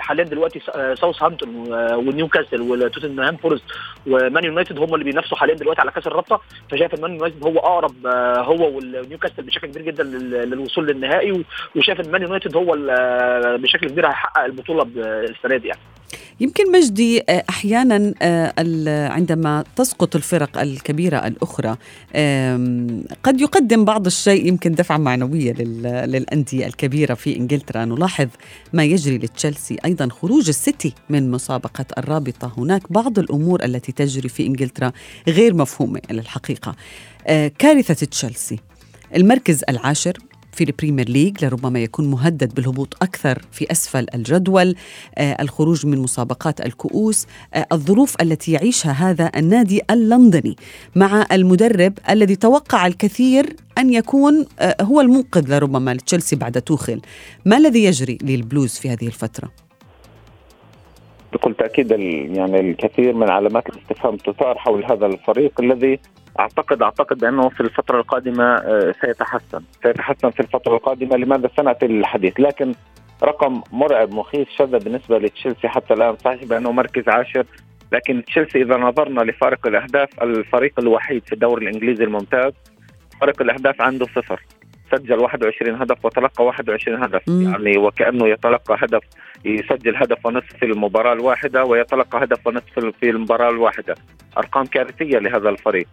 حاليا 0.00 0.24
دلوقتي 0.24 0.60
ساوث 1.00 1.22
هامبتون 1.22 1.72
ونيوكاسل 1.94 2.60
ونوتنجهام 2.60 3.36
فورست 3.36 3.64
ومان 4.06 4.44
يونايتد 4.44 4.78
هم 4.78 4.94
اللي 4.94 5.04
بينافسوا 5.04 5.36
حاليا 5.36 5.54
دلوقتي 5.54 5.80
على 5.80 5.90
كأس 5.90 6.06
الرابطة. 6.06 6.40
فشايف 6.70 6.94
المان 6.94 7.14
يونايتد 7.14 7.44
هو 7.44 7.58
أقرب 7.58 8.06
آه 8.06 8.42
هو 8.42 8.76
ونيوكاسل 8.76 9.42
بشكل 9.42 9.66
كبير 9.66 9.82
جدا 9.82 10.04
للوصول 10.44 10.86
للنهائي. 10.86 11.44
وشايف 11.76 12.00
المان 12.00 12.22
يونايتد 12.22 12.56
هو 12.56 12.76
بشكل 13.58 13.88
كبير 13.88 14.06
هيحقق 14.06 14.44
البطولة 14.44 14.86
السنة 14.96 15.56
دي 15.56 15.68
يعني. 15.68 15.80
يمكن 16.40 16.72
مجدي 16.72 17.22
آه، 17.28 17.44
أحيانا 17.48 18.14
آه، 18.22 19.08
عندما 19.08 19.64
تسقط 19.76 20.16
الفرق 20.16 20.58
الكبيرة 20.58 21.16
الأخرى 21.26 21.76
قد 23.22 23.40
يقدم 23.40 23.84
بعض 23.84 24.06
الشيء 24.06 24.46
يمكن 24.46 24.72
دفعه 24.72 24.96
معنوية 24.96 25.52
للأندية 25.52 26.66
الكبيرة 26.66 27.14
في 27.14 27.36
إنجلترا. 27.36 27.84
نلاحظ 27.84 28.28
ما 28.72 28.84
يجري 28.84 29.18
لتشيلسي. 29.18 29.76
أيضا 29.84 30.08
خروج 30.08 30.48
السيتي 30.48 30.92
من 31.10 31.30
مسابقة 31.30 31.84
الرابطة. 31.98 32.52
هناك 32.58 32.92
بعض 32.92 33.18
الأمور 33.18 33.64
التي 33.64 33.92
تجري 33.92 34.28
في 34.28 34.46
إنجلترا 34.46 34.92
غير 35.28 35.54
مفهومة 35.54 36.00
للحقيقه 36.10 36.74
آه، 37.26 37.48
كارثة 37.58 38.06
تشيلسي. 38.06 38.58
المركز 39.16 39.64
العاشر 39.68 40.18
في 40.56 40.64
ال 40.64 40.70
Premier 40.70 41.08
League 41.08 41.44
لربما 41.44 41.78
يكون 41.78 42.10
مهدد 42.10 42.54
بالهبوط 42.54 42.94
أكثر 43.02 43.42
في 43.52 43.70
أسفل 43.70 44.06
الجدول 44.14 44.74
آه 45.14 45.42
الخروج 45.42 45.86
من 45.86 45.98
مسابقات 45.98 46.60
الكؤوس 46.60 47.26
آه 47.54 47.66
الظروف 47.72 48.16
التي 48.22 48.52
يعيشها 48.52 48.92
هذا 48.92 49.30
النادي 49.36 49.80
اللندني 49.90 50.56
مع 50.96 51.26
المدرب 51.32 51.98
الذي 52.10 52.36
توقع 52.36 52.86
الكثير 52.86 53.56
أن 53.78 53.92
يكون 53.92 54.46
آه 54.58 54.76
هو 54.80 55.00
المنقذ 55.00 55.54
لربما 55.54 55.94
لتشيلسي 55.94 56.36
بعد 56.36 56.62
توخيل 56.62 57.00
ما 57.44 57.56
الذي 57.56 57.84
يجري 57.84 58.18
للبلوز 58.22 58.70
في 58.70 58.90
هذه 58.90 59.06
الفترة؟ 59.06 59.65
بكل 61.36 61.54
تأكيد 61.54 61.90
يعني 61.90 62.60
الكثير 62.60 63.14
من 63.14 63.30
علامات 63.30 63.68
الاستفهام 63.68 64.16
تثار 64.16 64.58
حول 64.58 64.84
هذا 64.84 65.06
الفريق 65.06 65.60
الذي 65.60 65.98
اعتقد 66.40 66.82
أعتقد 66.82 67.18
بانه 67.18 67.48
في 67.48 67.60
الفترة 67.60 68.00
القادمة 68.00 68.44
آه، 68.44 68.94
سيتحسن. 69.00 69.60
سيتحسن 69.82 70.30
في 70.30 70.40
الفترة 70.40 70.74
القادمة 70.74 71.16
لماذا 71.16 71.50
سناتي 71.56 71.86
للحديث 71.86 72.40
لكن 72.40 72.74
رقم 73.22 73.62
مرعب 73.72 74.14
مخيف 74.14 74.48
شذا 74.50 74.78
بالنسبة 74.78 75.18
لتشيلسي 75.18 75.68
حتى 75.68 75.94
الآن. 75.94 76.16
صحيح 76.16 76.44
بأنه 76.44 76.72
مركز 76.72 77.08
عاشر 77.08 77.44
لكن 77.92 78.24
تشيلسي 78.24 78.62
إذا 78.62 78.76
نظرنا 78.76 79.20
لفارق 79.20 79.66
الأهداف 79.66 80.08
الفريق 80.22 80.72
الوحيد 80.78 81.22
في 81.26 81.32
الدوري 81.32 81.68
الإنجليزي 81.68 82.04
الممتاز 82.04 82.52
فرق 83.20 83.42
الأهداف 83.42 83.82
عنده 83.82 84.06
صفر. 84.06 84.42
سجل 84.92 85.18
21 85.18 85.82
هدف 85.82 86.04
وتلقى 86.04 86.44
21 86.44 87.02
هدف. 87.02 87.22
مم. 87.28 87.42
يعني 87.42 87.78
وكأنه 87.78 88.28
يتلقى 88.28 88.76
هدف 88.80 89.02
يسجل 89.44 89.96
هدف 89.96 90.26
ونصف 90.26 90.56
في 90.60 90.64
المباراة 90.64 91.12
الواحدة 91.12 91.64
ويتلقى 91.64 92.24
هدف 92.24 92.46
ونصف 92.46 92.78
في 93.00 93.10
المباراة 93.10 93.50
الواحدة. 93.50 93.94
أرقام 94.38 94.64
كارثية 94.64 95.18
لهذا 95.18 95.48
الفريق. 95.48 95.86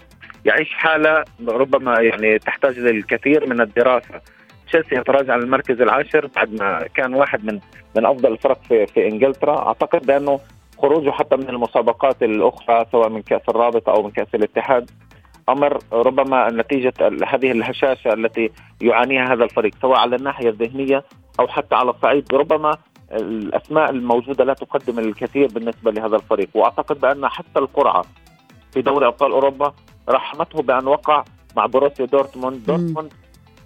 يعيش 0.46 0.74
حالة 0.74 1.24
ربما 1.48 2.00
يعني 2.02 2.40
تحتاج 2.40 2.80
للكثير 2.80 3.46
من 3.50 3.62
الدراسة. 3.62 4.22
تشيلسي 4.68 4.96
يتراجع 4.96 5.36
للمركز 5.36 5.82
العاشر 5.82 6.30
بعد 6.36 6.54
ما 6.54 6.88
كان 6.96 7.14
واحد 7.14 7.46
من 7.46 7.60
من 7.96 8.06
أفضل 8.06 8.32
الفرق 8.32 8.60
في 8.68 8.86
في 8.86 9.08
إنجلترا. 9.08 9.68
أعتقد 9.68 10.06
بأنه 10.06 10.40
خروجه 10.78 11.12
حتى 11.12 11.36
من 11.36 11.50
المسابقات 11.50 12.24
الأخرى 12.24 12.86
سواء 12.92 13.10
من 13.10 13.22
كأس 13.22 13.42
الرابطه 13.50 13.92
أو 13.92 14.04
من 14.04 14.12
كأس 14.12 14.28
الاتحاد 14.36 14.92
أمر 15.50 15.78
ربما 15.94 16.50
نتيجة 16.52 16.94
هذه 17.28 17.52
الهشاشة 17.52 18.14
التي 18.14 18.52
يعانيها 18.82 19.34
هذا 19.34 19.44
الفريق 19.44 19.74
سواء 19.82 20.00
على 20.00 20.16
الناحية 20.16 20.50
الذهنية 20.50 21.04
أو 21.40 21.48
حتى 21.48 21.76
على 21.76 21.90
الصعيد. 21.90 22.34
ربما 22.34 22.78
الأسماء 23.12 23.90
الموجودة 23.90 24.44
لا 24.44 24.54
تقدم 24.54 25.00
الكثير 25.00 25.48
بالنسبة 25.48 25.92
لهذا 25.92 26.16
الفريق. 26.16 26.50
وأعتقد 26.54 27.00
بأن 27.00 27.28
حتى 27.28 27.60
القرعة 27.60 28.04
في 28.74 28.82
دوري 28.82 29.08
أبطال 29.08 29.32
أوروبا 29.32 29.74
رحمته 30.10 30.62
بأن 30.62 30.88
وقع 30.88 31.24
مع 31.58 31.66
بوروسيا 31.66 32.06
دورتموند. 32.06 32.66
دورتموند 32.66 33.14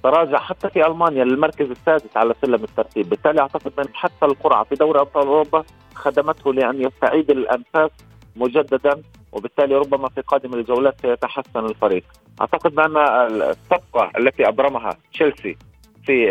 تراجع 0.03 0.38
حتى 0.38 0.69
في 0.69 0.88
ألمانيا 0.88 1.24
للمركز 1.24 1.69
السادس 1.72 2.17
على 2.17 2.34
سلم 2.41 2.63
الترتيب. 2.63 3.10
بالتالي 3.10 3.41
أعتقد 3.41 3.72
ان 3.79 3.88
حتى 3.93 4.25
القرعة 4.25 4.63
في 4.63 4.75
دوري 4.75 5.00
أبطال 5.00 5.27
أوروبا 5.27 5.63
خدمته 5.96 6.53
لأن 6.53 6.81
يستعيد 6.81 7.31
الأنفاس 7.31 7.91
مجددا 8.38 9.01
وبالتالي 9.32 9.75
ربما 9.75 10.10
في 10.10 10.22
قادم 10.22 10.53
الجولات 10.53 11.01
سيتحسن 11.01 11.65
الفريق. 11.65 12.03
أعتقد 12.41 12.75
بأن 12.75 12.98
الصفقة 12.98 14.12
التي 14.17 14.48
أبرمها 14.48 14.98
تشيلسي 15.13 15.58
في 16.06 16.27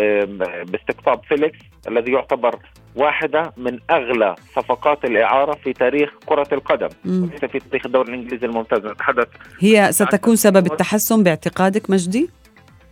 باستقطاب 0.69 1.21
فيليكس 1.25 1.59
الذي 1.89 2.13
يعتبر 2.13 2.59
واحدة 2.97 3.53
من 3.57 3.79
أغلى 3.91 4.35
صفقات 4.55 5.05
الإعارة 5.05 5.55
في 5.55 5.73
تاريخ 5.73 6.11
كرة 6.27 6.49
القدم. 6.53 6.89
وليس 7.07 7.45
في 7.45 7.59
تاريخ 7.59 7.87
الدوري 7.87 8.09
الإنجليزي 8.09 8.47
الممتاز. 8.47 8.87
نتحدث 8.87 9.29
هي 9.61 9.93
ستكون 9.93 10.37
سبب 10.37 10.67
التحسن 10.67 11.23
باعتقادك 11.23 11.91
مجدي؟ 11.91 12.31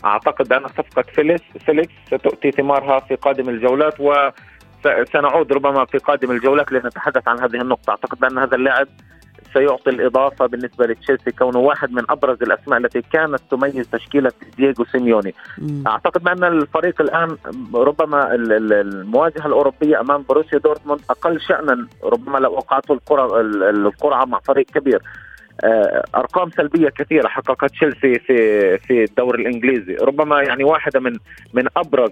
أعتقد 0.04 0.52
أن 0.52 0.68
صفقة 0.68 1.02
فيليكس 1.02 1.42
فيليكس 1.66 1.92
ستؤتي 2.06 2.50
ثمارها 2.50 3.00
في 3.00 3.14
قادم 3.14 3.48
الجولات 3.48 4.00
و 4.00 4.12
سنعود 5.12 5.52
ربما 5.52 5.84
في 5.84 5.98
قادم 5.98 6.30
الجولات 6.30 6.72
لنتحدث 6.72 7.28
عن 7.28 7.40
هذه 7.40 7.60
النقطة. 7.60 7.90
أعتقد 7.90 8.20
بأن 8.20 8.38
هذا 8.38 8.56
اللاعب 8.56 8.88
سيعطي 9.52 9.90
الإضافة 9.90 10.46
بالنسبة 10.46 10.86
لتشيلسي 10.86 11.30
كونه 11.30 11.58
واحد 11.58 11.92
من 11.92 12.02
أبرز 12.10 12.42
الأسماء 12.42 12.78
التي 12.78 13.02
كانت 13.12 13.40
تميز 13.50 13.88
تشكيلة 13.90 14.32
دييغو 14.56 14.84
سيميوني. 14.84 15.34
مم. 15.58 15.84
أعتقد 15.86 16.22
بأن 16.22 16.44
الفريق 16.44 17.00
الآن 17.00 17.36
ربما 17.74 18.34
المواجهة 18.34 19.46
الأوروبية 19.46 20.00
أمام 20.00 20.24
بوروسيا 20.28 20.58
دورتموند 20.58 21.00
أقل 21.10 21.40
شأنا 21.40 21.86
ربما 22.04 22.38
لو 22.38 22.52
وقعته 22.52 22.92
القرعة 22.92 23.40
القرعة 23.70 24.24
مع 24.24 24.38
فريق 24.38 24.66
كبير. 24.66 25.02
آه، 25.64 26.04
أرقام 26.14 26.50
سلبية 26.50 26.88
كثيرة 26.88 27.28
حققت 27.28 27.70
تشيلسي 27.70 28.18
في 28.18 28.78
في 28.78 29.04
الدوري 29.04 29.42
الإنجليزي. 29.42 29.94
ربما 29.94 30.42
يعني 30.42 30.64
واحدة 30.64 31.00
من 31.00 31.16
من 31.54 31.66
أبرز 31.76 32.10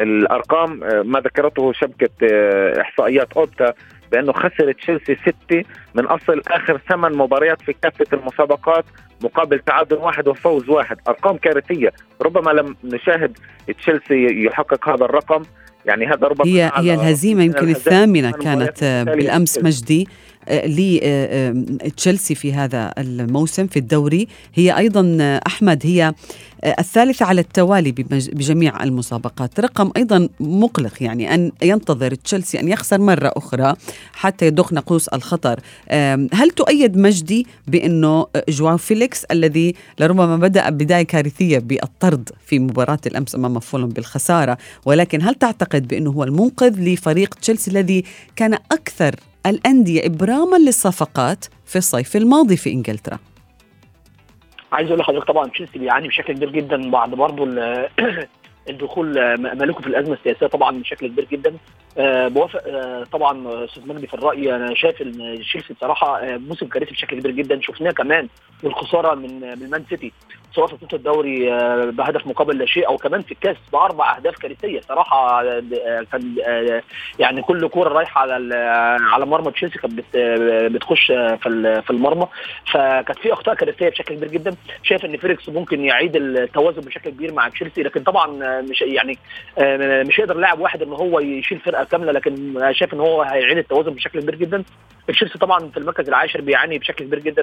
الأرقام 0.00 0.84
آه، 0.84 1.02
ما 1.02 1.20
ذكرته 1.20 1.72
شبكة 1.72 2.10
آه، 2.22 2.80
إحصائيات 2.80 3.32
أوبتا 3.32 3.72
بأنه 4.12 4.32
خسر 4.32 4.72
تشيلسي 4.72 5.16
ستة 5.16 5.64
من 5.94 6.04
أصل 6.04 6.42
آخر 6.48 6.80
ثمان 6.88 7.16
مباريات 7.16 7.62
في 7.62 7.72
كافة 7.82 8.06
المسابقات 8.12 8.84
مقابل 9.22 9.58
تعادل 9.58 9.96
واحد 9.96 10.28
وفوز 10.28 10.68
واحد. 10.68 10.96
أرقام 11.08 11.36
كارثية. 11.36 11.92
ربما 12.22 12.50
لم 12.50 12.76
نشاهد 12.84 13.38
تشيلسي 13.78 14.44
يحقق 14.44 14.88
هذا 14.88 15.04
الرقم. 15.04 15.42
يعني 15.86 16.06
هذا 16.06 16.26
ربما 16.26 16.46
هي 16.46 16.72
هي 16.74 16.94
الهزيمة 16.94 17.42
يمكن 17.42 17.68
الثامنة 17.68 18.30
كانت 18.30 18.84
بالأمس 19.06 19.58
مجدي. 19.58 20.08
لتشيلسي 20.50 22.34
في 22.34 22.52
هذا 22.52 22.92
الموسم 22.98 23.66
في 23.66 23.78
الدوري. 23.78 24.28
هي 24.54 24.78
أيضا 24.78 25.18
أحمد 25.46 25.86
هي 25.86 26.14
الثالثة 26.78 27.26
على 27.26 27.40
التوالي 27.40 27.92
بجميع 27.92 28.84
المسابقات. 28.84 29.60
رقم 29.60 29.92
أيضا 29.96 30.28
مقلق 30.40 31.02
يعني 31.02 31.34
أن 31.34 31.52
ينتظر 31.62 32.14
تشيلسي 32.14 32.60
أن 32.60 32.68
يخسر 32.68 33.00
مرة 33.00 33.32
أخرى 33.36 33.74
حتى 34.12 34.46
يدق 34.46 34.72
ناقوس 34.72 35.08
الخطر. 35.08 35.60
هل 36.32 36.50
تؤيد 36.56 36.96
مجدي 36.96 37.46
بأنه 37.66 38.26
جواو 38.48 38.76
فيليكس 38.76 39.24
الذي 39.24 39.74
لربما 40.00 40.36
بدأ 40.36 40.70
بداية 40.70 41.02
كارثية 41.02 41.58
بالطرد 41.58 42.30
في 42.46 42.58
مباراة 42.58 42.98
الأمس 43.06 43.34
أمام 43.34 43.60
فولم 43.60 43.88
بالخسارة 43.88 44.58
ولكن 44.84 45.22
هل 45.22 45.34
تعتقد 45.34 45.88
بأنه 45.88 46.10
هو 46.10 46.24
المنقذ 46.24 46.80
لفريق 46.80 47.34
تشيلسي 47.34 47.70
الذي 47.70 48.04
كان 48.36 48.54
أكثر 48.54 49.16
الأندية 49.46 50.06
إبراما 50.06 50.56
للصفقات 50.56 51.44
في 51.64 51.76
الصيف 51.76 52.16
الماضي 52.16 52.56
في 52.56 52.72
إنجلترا. 52.72 53.18
عايز 54.72 54.88
أقول 54.88 55.00
لحضرتك 55.00 55.26
طبعا 55.26 55.48
تشيلسي 55.48 55.78
بيعاني 55.78 56.08
بشكل 56.08 56.32
كبير 56.32 56.50
جدا 56.50 56.90
بعد 56.90 57.10
برضه 57.10 57.44
الدخول 58.70 59.38
ملكه 59.38 59.80
في 59.80 59.86
الأزمة 59.86 60.14
السياسية 60.14 60.46
طبعا 60.46 60.78
بشكل 60.78 61.06
كبير 61.06 61.26
جدا. 61.32 61.56
أه 61.98 62.28
بوافق 62.28 62.62
أه 62.66 63.04
طبعا 63.12 63.64
أستاذ 63.64 63.88
مجدي 63.88 64.06
في 64.06 64.14
الرأي. 64.14 64.56
أنا 64.56 64.74
شايف 64.74 65.02
إن 65.02 65.38
تشيلسي 65.40 65.74
بصراحة 65.74 66.20
موسم 66.22 66.66
كارثي 66.66 66.90
بشكل 66.90 67.20
كبير 67.20 67.32
جدا. 67.32 67.60
شفناه 67.62 67.90
كمان 67.90 68.28
والخساره 68.62 69.14
من 69.14 69.40
من 69.40 69.70
مان 69.70 69.84
سيتي 69.88 70.12
سواء 70.54 70.66
في 70.66 70.74
بطوله 70.74 70.94
الدوري 70.94 71.50
بهدف 71.90 72.26
مقابل 72.26 72.58
لا 72.58 72.66
شيء 72.66 72.88
أو 72.88 72.96
كمان 72.96 73.22
في 73.22 73.32
الكاس 73.32 73.56
بأربع 73.72 74.16
أهداف 74.16 74.38
كارثية. 74.38 74.80
صراحة 74.80 75.42
كان 76.12 76.36
يعني 77.18 77.42
كل 77.42 77.68
كورة 77.68 77.88
رايحة 77.88 78.20
على 78.20 78.56
على 79.12 79.26
مرمى 79.26 79.52
تشيلسي 79.52 79.78
كانت 79.78 80.00
بتخش 80.74 81.06
في 81.06 81.82
في 81.86 81.90
المرمى. 81.90 82.26
فكانت 82.72 83.18
في 83.18 83.32
أخطاء 83.32 83.54
كارثية 83.54 83.88
بشكل 83.88 84.14
كبير 84.14 84.28
جدا. 84.28 84.56
شايف 84.82 85.04
إن 85.04 85.16
فيريكس 85.16 85.48
ممكن 85.48 85.84
يعيد 85.84 86.16
التوازن 86.16 86.80
بشكل 86.80 87.10
كبير 87.10 87.32
مع 87.32 87.48
تشيلسي 87.48 87.82
لكن 87.82 88.02
طبعا 88.02 88.26
مش 88.60 88.82
يعني 88.82 89.18
مش 90.04 90.20
هيقدر 90.20 90.36
لاعب 90.36 90.60
واحد 90.60 90.82
إن 90.82 90.92
هو 90.92 91.20
يشيل 91.20 91.58
فرقة 91.58 91.85
كاملة 91.86 92.12
لكن 92.12 92.58
شايف 92.72 92.94
إن 92.94 93.00
هو 93.00 93.22
هيعيد 93.22 93.58
التوازن 93.58 93.90
بشكل 93.90 94.20
كبير 94.20 94.34
جدا. 94.34 94.64
تشيلسي 95.08 95.38
طبعا 95.38 95.58
في 95.70 95.76
المركز 95.76 96.08
العاشر 96.08 96.40
بيعاني 96.40 96.78
بشكل 96.78 97.04
كبير 97.04 97.18
جدا 97.18 97.42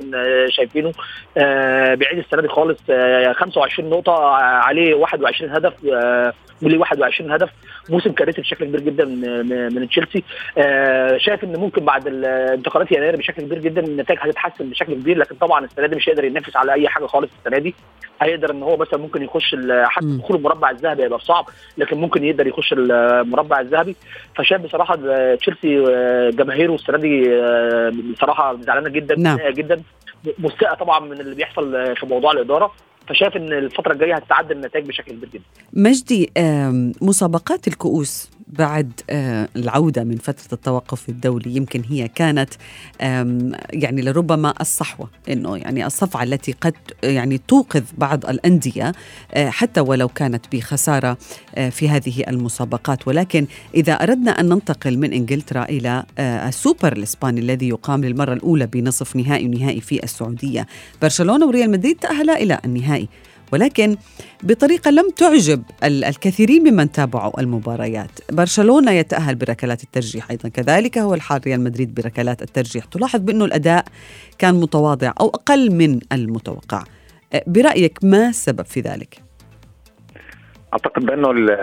شايفينه. 0.49 0.91
بيعيد 1.95 2.17
السنة 2.17 2.41
دي 2.41 2.47
خالص 2.47 2.79
25 3.33 3.89
نقطة 3.89 4.13
عليه 4.35 4.93
21 4.93 5.51
هدف 5.51 5.73
وليه 6.63 6.77
21 6.77 7.31
هدف. 7.31 7.49
موسم 7.89 8.11
كارثي 8.11 8.41
بشكل 8.41 8.65
كبير 8.65 8.79
جدا 8.79 9.05
من 9.69 9.89
تشيلسي. 9.89 10.23
شايف 11.17 11.43
إن 11.43 11.55
ممكن 11.59 11.85
بعد 11.85 12.07
انتقالات 12.25 12.91
يناير 12.91 13.15
بشكل 13.15 13.41
كبير 13.41 13.59
جدا 13.59 13.81
النتائج 13.81 14.19
هتتحسن 14.21 14.69
بشكل 14.69 14.93
كبير 14.93 15.17
لكن 15.17 15.35
طبعا 15.35 15.65
السنة 15.65 15.87
دي 15.87 15.95
مش 15.95 16.09
هيقدر 16.09 16.23
ينافس 16.23 16.55
على 16.55 16.73
أي 16.73 16.87
حاجة 16.89 17.05
خالص 17.05 17.29
السنة 17.39 17.57
دي. 17.59 17.75
هيقدر 18.21 18.51
إن 18.51 18.63
هو 18.63 18.77
مثلا 18.77 18.99
ممكن 18.99 19.23
يخش 19.23 19.55
حتى 19.83 20.05
دخول 20.17 20.37
المربع 20.37 20.69
الذهبي 20.69 21.03
هيبقى 21.03 21.19
صعب 21.19 21.45
لكن 21.77 21.97
ممكن 21.97 22.23
يقدر 22.23 22.47
يخش 22.47 22.73
المربع 22.73 23.59
الذهبي. 23.59 23.95
فشايف 24.35 24.61
بصراحة 24.61 24.95
تشيلسي 25.35 25.83
جماهيره 26.31 26.75
السنة 26.75 26.97
دي 26.97 27.29
بصراحة 28.13 28.55
زعلانة 28.61 28.89
جدا 28.89 29.15
نعم. 29.19 29.37
جدا. 29.49 29.81
مستاءه 30.39 30.75
طبعا 30.75 30.99
من 30.99 31.11
اللي 31.19 31.35
بيحصل 31.35 31.95
في 31.95 32.05
موضوع 32.05 32.31
الإدارة. 32.31 32.73
فشايف 33.09 33.35
إن 33.35 33.53
الفترة 33.53 33.93
الجاية 33.93 34.15
هتتعدل 34.15 34.51
النتائج 34.55 34.87
بشكل 34.87 35.11
كبير 35.11 35.29
جدا. 35.33 35.43
مجدي 35.73 36.29
مسابقات 37.01 37.67
الكؤوس 37.67 38.29
بعد 38.59 38.91
العودة 39.55 40.03
من 40.03 40.17
فترة 40.17 40.53
التوقف 40.53 41.09
الدولي 41.09 41.55
يمكن 41.55 41.81
هي 41.89 42.07
كانت 42.07 42.49
يعني 43.73 44.01
لربما 44.01 44.53
الصحوة 44.61 45.09
إنه 45.29 45.57
يعني 45.57 45.85
الصفعة 45.85 46.23
التي 46.23 46.51
قد 46.61 46.73
يعني 47.03 47.41
توقظ 47.47 47.83
بعض 47.97 48.25
الأندية 48.25 48.91
حتى 49.35 49.79
ولو 49.79 50.07
كانت 50.07 50.45
بخسارة 50.51 51.17
في 51.69 51.89
هذه 51.89 52.23
المسابقات. 52.27 53.07
ولكن 53.07 53.45
إذا 53.75 53.93
أردنا 53.93 54.31
أن 54.31 54.49
ننتقل 54.49 54.97
من 54.97 55.13
إنجلترا 55.13 55.63
إلى 55.63 56.03
السوبر 56.19 56.93
الإسباني 56.93 57.39
الذي 57.39 57.69
يقام 57.69 58.05
للمرة 58.05 58.33
الأولى 58.33 58.67
بنصف 58.67 59.15
نهائي 59.15 59.45
ونهائي 59.45 59.81
في 59.81 60.03
السعودية. 60.03 60.67
برشلونة 61.01 61.47
وريال 61.47 61.71
مدريد 61.71 61.95
تأهلا 61.95 62.37
إلى 62.41 62.59
النهائي. 62.65 63.07
ولكن 63.53 63.97
بطريقة 64.43 64.91
لم 64.91 65.09
تعجب 65.09 65.63
الكثيرين 65.83 66.71
ممن 66.71 66.91
تابعوا 66.91 67.41
المباريات. 67.41 68.19
برشلونة 68.31 68.91
يتأهل 68.91 69.35
بركلات 69.35 69.83
الترجيح 69.83 70.31
أيضا. 70.31 70.49
كذلك 70.49 70.97
هو 70.97 71.13
الحال 71.13 71.41
ريال 71.45 71.61
مدريد 71.61 71.93
بركلات 71.93 72.41
الترجيح. 72.41 72.85
تلاحظ 72.85 73.19
بانه 73.19 73.45
الأداء 73.45 73.85
كان 74.37 74.55
متواضع 74.55 75.13
أو 75.21 75.27
أقل 75.27 75.71
من 75.71 75.99
المتوقع. 76.11 76.83
برأيك 77.47 77.99
ما 78.03 78.29
السبب 78.29 78.65
في 78.65 78.81
ذلك؟ 78.81 79.21
أعتقد 80.73 81.05
بأنه 81.05 81.57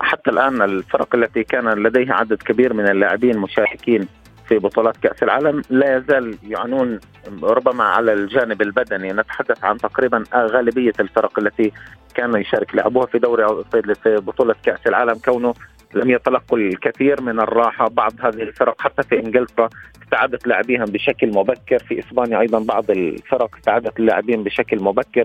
حتى 0.00 0.30
الآن 0.30 0.62
الفرق 0.62 1.14
التي 1.14 1.44
كان 1.44 1.68
لديها 1.68 2.14
عدد 2.14 2.42
كبير 2.42 2.74
من 2.74 2.90
اللاعبين 2.90 3.38
مشاركين 3.38 4.08
في 4.50 4.58
بطولات 4.58 4.96
كأس 4.96 5.22
العالم 5.22 5.62
لا 5.70 5.96
يزال 5.96 6.36
يعانون 6.48 7.00
ربما 7.42 7.84
على 7.84 8.12
الجانب 8.12 8.62
البدني. 8.62 9.12
نتحدث 9.12 9.64
عن 9.64 9.76
تقريبا 9.76 10.24
غالبية 10.34 10.92
الفرق 11.00 11.38
التي 11.38 11.72
كان 12.14 12.36
يشارك 12.36 12.74
لعبوها 12.74 13.06
في 13.06 13.18
دوري 13.18 13.64
في 13.72 14.16
بطولة 14.16 14.54
كأس 14.62 14.86
العالم. 14.86 15.14
كونه 15.24 15.54
لم 15.94 16.10
يتلقوا 16.10 16.58
الكثير 16.58 17.22
من 17.22 17.40
الراحة 17.40 17.88
بعض 17.88 18.12
هذه 18.20 18.42
الفرق 18.42 18.82
حتى 18.82 19.02
في 19.02 19.18
إنجلترا 19.18 19.68
استعادت 20.02 20.46
لاعبيها 20.46 20.84
بشكل 20.84 21.28
مبكر. 21.28 21.78
في 21.78 21.98
إسبانيا 21.98 22.40
أيضا 22.40 22.58
بعض 22.58 22.90
الفرق 22.90 23.56
استعادت 23.56 24.00
اللاعبين 24.00 24.42
بشكل 24.44 24.82
مبكر. 24.82 25.24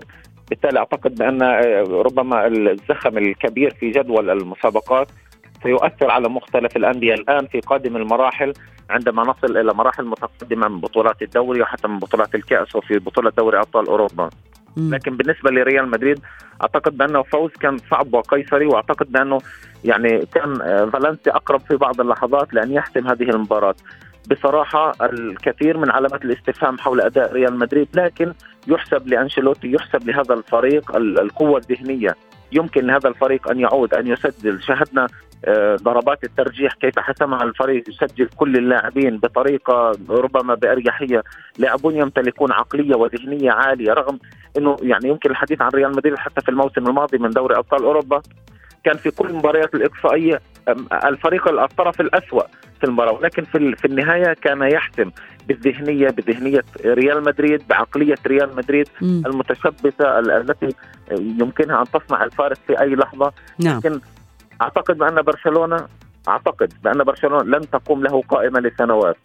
بالتالي 0.50 0.78
أعتقد 0.78 1.14
بأن 1.14 1.42
ربما 1.90 2.46
الزخم 2.46 3.18
الكبير 3.18 3.74
في 3.80 3.90
جدول 3.90 4.30
المسابقات 4.30 5.08
سيؤثر 5.62 6.10
على 6.10 6.28
مختلف 6.28 6.76
الأندية 6.76 7.14
الآن 7.14 7.46
في 7.46 7.60
قادم 7.60 7.96
المراحل. 7.96 8.52
عندما 8.90 9.22
نصل 9.22 9.56
إلى 9.56 9.74
مراحل 9.74 10.04
متقدمة 10.04 10.68
من 10.68 10.80
بطولات 10.80 11.22
الدوري 11.22 11.62
وحتى 11.62 11.88
من 11.88 11.98
بطولات 11.98 12.34
الكأس 12.34 12.76
وفي 12.76 12.98
بطولة 12.98 13.32
دوري 13.38 13.58
أبطال 13.58 13.86
أوروبا. 13.86 14.30
لكن 14.76 15.16
بالنسبة 15.16 15.50
لريال 15.50 15.90
مدريد 15.90 16.20
أعتقد 16.62 16.96
بأنه 16.96 17.22
فوز 17.22 17.50
كان 17.50 17.78
صعب 17.90 18.14
وقيصري 18.14 18.66
وأعتقد 18.66 19.12
بأنه 19.12 19.38
يعني 19.84 20.26
كان 20.34 20.58
فالنسيا 20.92 21.36
أقرب 21.36 21.60
في 21.60 21.76
بعض 21.76 22.00
اللحظات 22.00 22.54
لأن 22.54 22.72
يحسم 22.72 23.08
هذه 23.08 23.30
المباراة. 23.30 23.74
بصراحة 24.30 24.92
الكثير 25.02 25.78
من 25.78 25.90
علامات 25.90 26.24
الاستفهام 26.24 26.78
حول 26.78 27.00
أداء 27.00 27.32
ريال 27.32 27.58
مدريد 27.58 27.88
لكن 27.94 28.32
يحسب 28.66 29.08
لأنشيلوتي 29.08 29.72
يحسب 29.72 30.08
لهذا 30.08 30.34
الفريق 30.34 30.96
القوة 30.96 31.58
الذهنية. 31.58 32.16
يمكن 32.52 32.86
لهذا 32.86 33.08
الفريق 33.08 33.50
أن 33.50 33.60
يعود 33.60 33.94
أن 33.94 34.06
يسجل 34.06 34.62
شاهدنا 34.62 35.06
ضربات 35.82 36.24
الترجيح 36.24 36.72
كيف 36.72 36.98
حسمها 36.98 37.42
الفريق 37.42 37.88
يسجل 37.88 38.28
كل 38.36 38.56
اللاعبين 38.56 39.18
بطريقة 39.18 39.92
ربما 40.10 40.54
بأريحية 40.54 41.24
لاعبون 41.58 41.96
يمتلكون 41.96 42.52
عقلية 42.52 42.96
وذهنية 42.96 43.50
عالية 43.50 43.92
رغم 43.92 44.18
إنه 44.58 44.76
يعني 44.82 45.08
يمكن 45.08 45.30
الحديث 45.30 45.62
عن 45.62 45.70
ريال 45.70 45.96
مدريد 45.96 46.16
حتى 46.16 46.40
في 46.40 46.48
الموسم 46.48 46.86
الماضي 46.86 47.18
من 47.18 47.30
دوري 47.30 47.56
أبطال 47.56 47.84
أوروبا 47.84 48.22
كان 48.84 48.96
في 48.96 49.10
كل 49.10 49.28
المباريات 49.28 49.74
الاقصائيه 49.74 50.40
الفريق 51.04 51.48
الطرف 51.48 52.00
الأسوأ 52.00 52.42
في 52.80 52.84
المباراة 52.84 53.12
ولكن 53.12 53.44
في 53.44 53.76
في 53.76 53.84
النهاية 53.84 54.32
كان 54.32 54.62
يحسم 54.62 55.10
بالذهنية 55.48 56.08
بذهنية 56.08 56.64
ريال 56.84 57.24
مدريد 57.24 57.62
بعقلية 57.68 58.16
ريال 58.26 58.56
مدريد 58.56 58.88
م. 59.00 59.22
المتشبثة 59.26 60.18
التي 60.18 60.68
يمكنها 61.12 61.80
أن 61.80 61.86
تصنع 61.86 62.24
الفارق 62.24 62.56
في 62.66 62.80
أي 62.80 62.94
لحظة 62.94 63.32
نعم. 63.58 63.78
لكن 63.78 64.00
أعتقد 64.62 64.98
بأن 64.98 65.22
برشلونه 65.22 65.86
أعتقد 66.28 66.72
بأن 66.84 67.04
برشلونة 67.04 67.58
لن 67.58 67.70
تقوم 67.70 68.02
له 68.02 68.22
قائمة 68.22 68.60
لسنوات. 68.60 69.16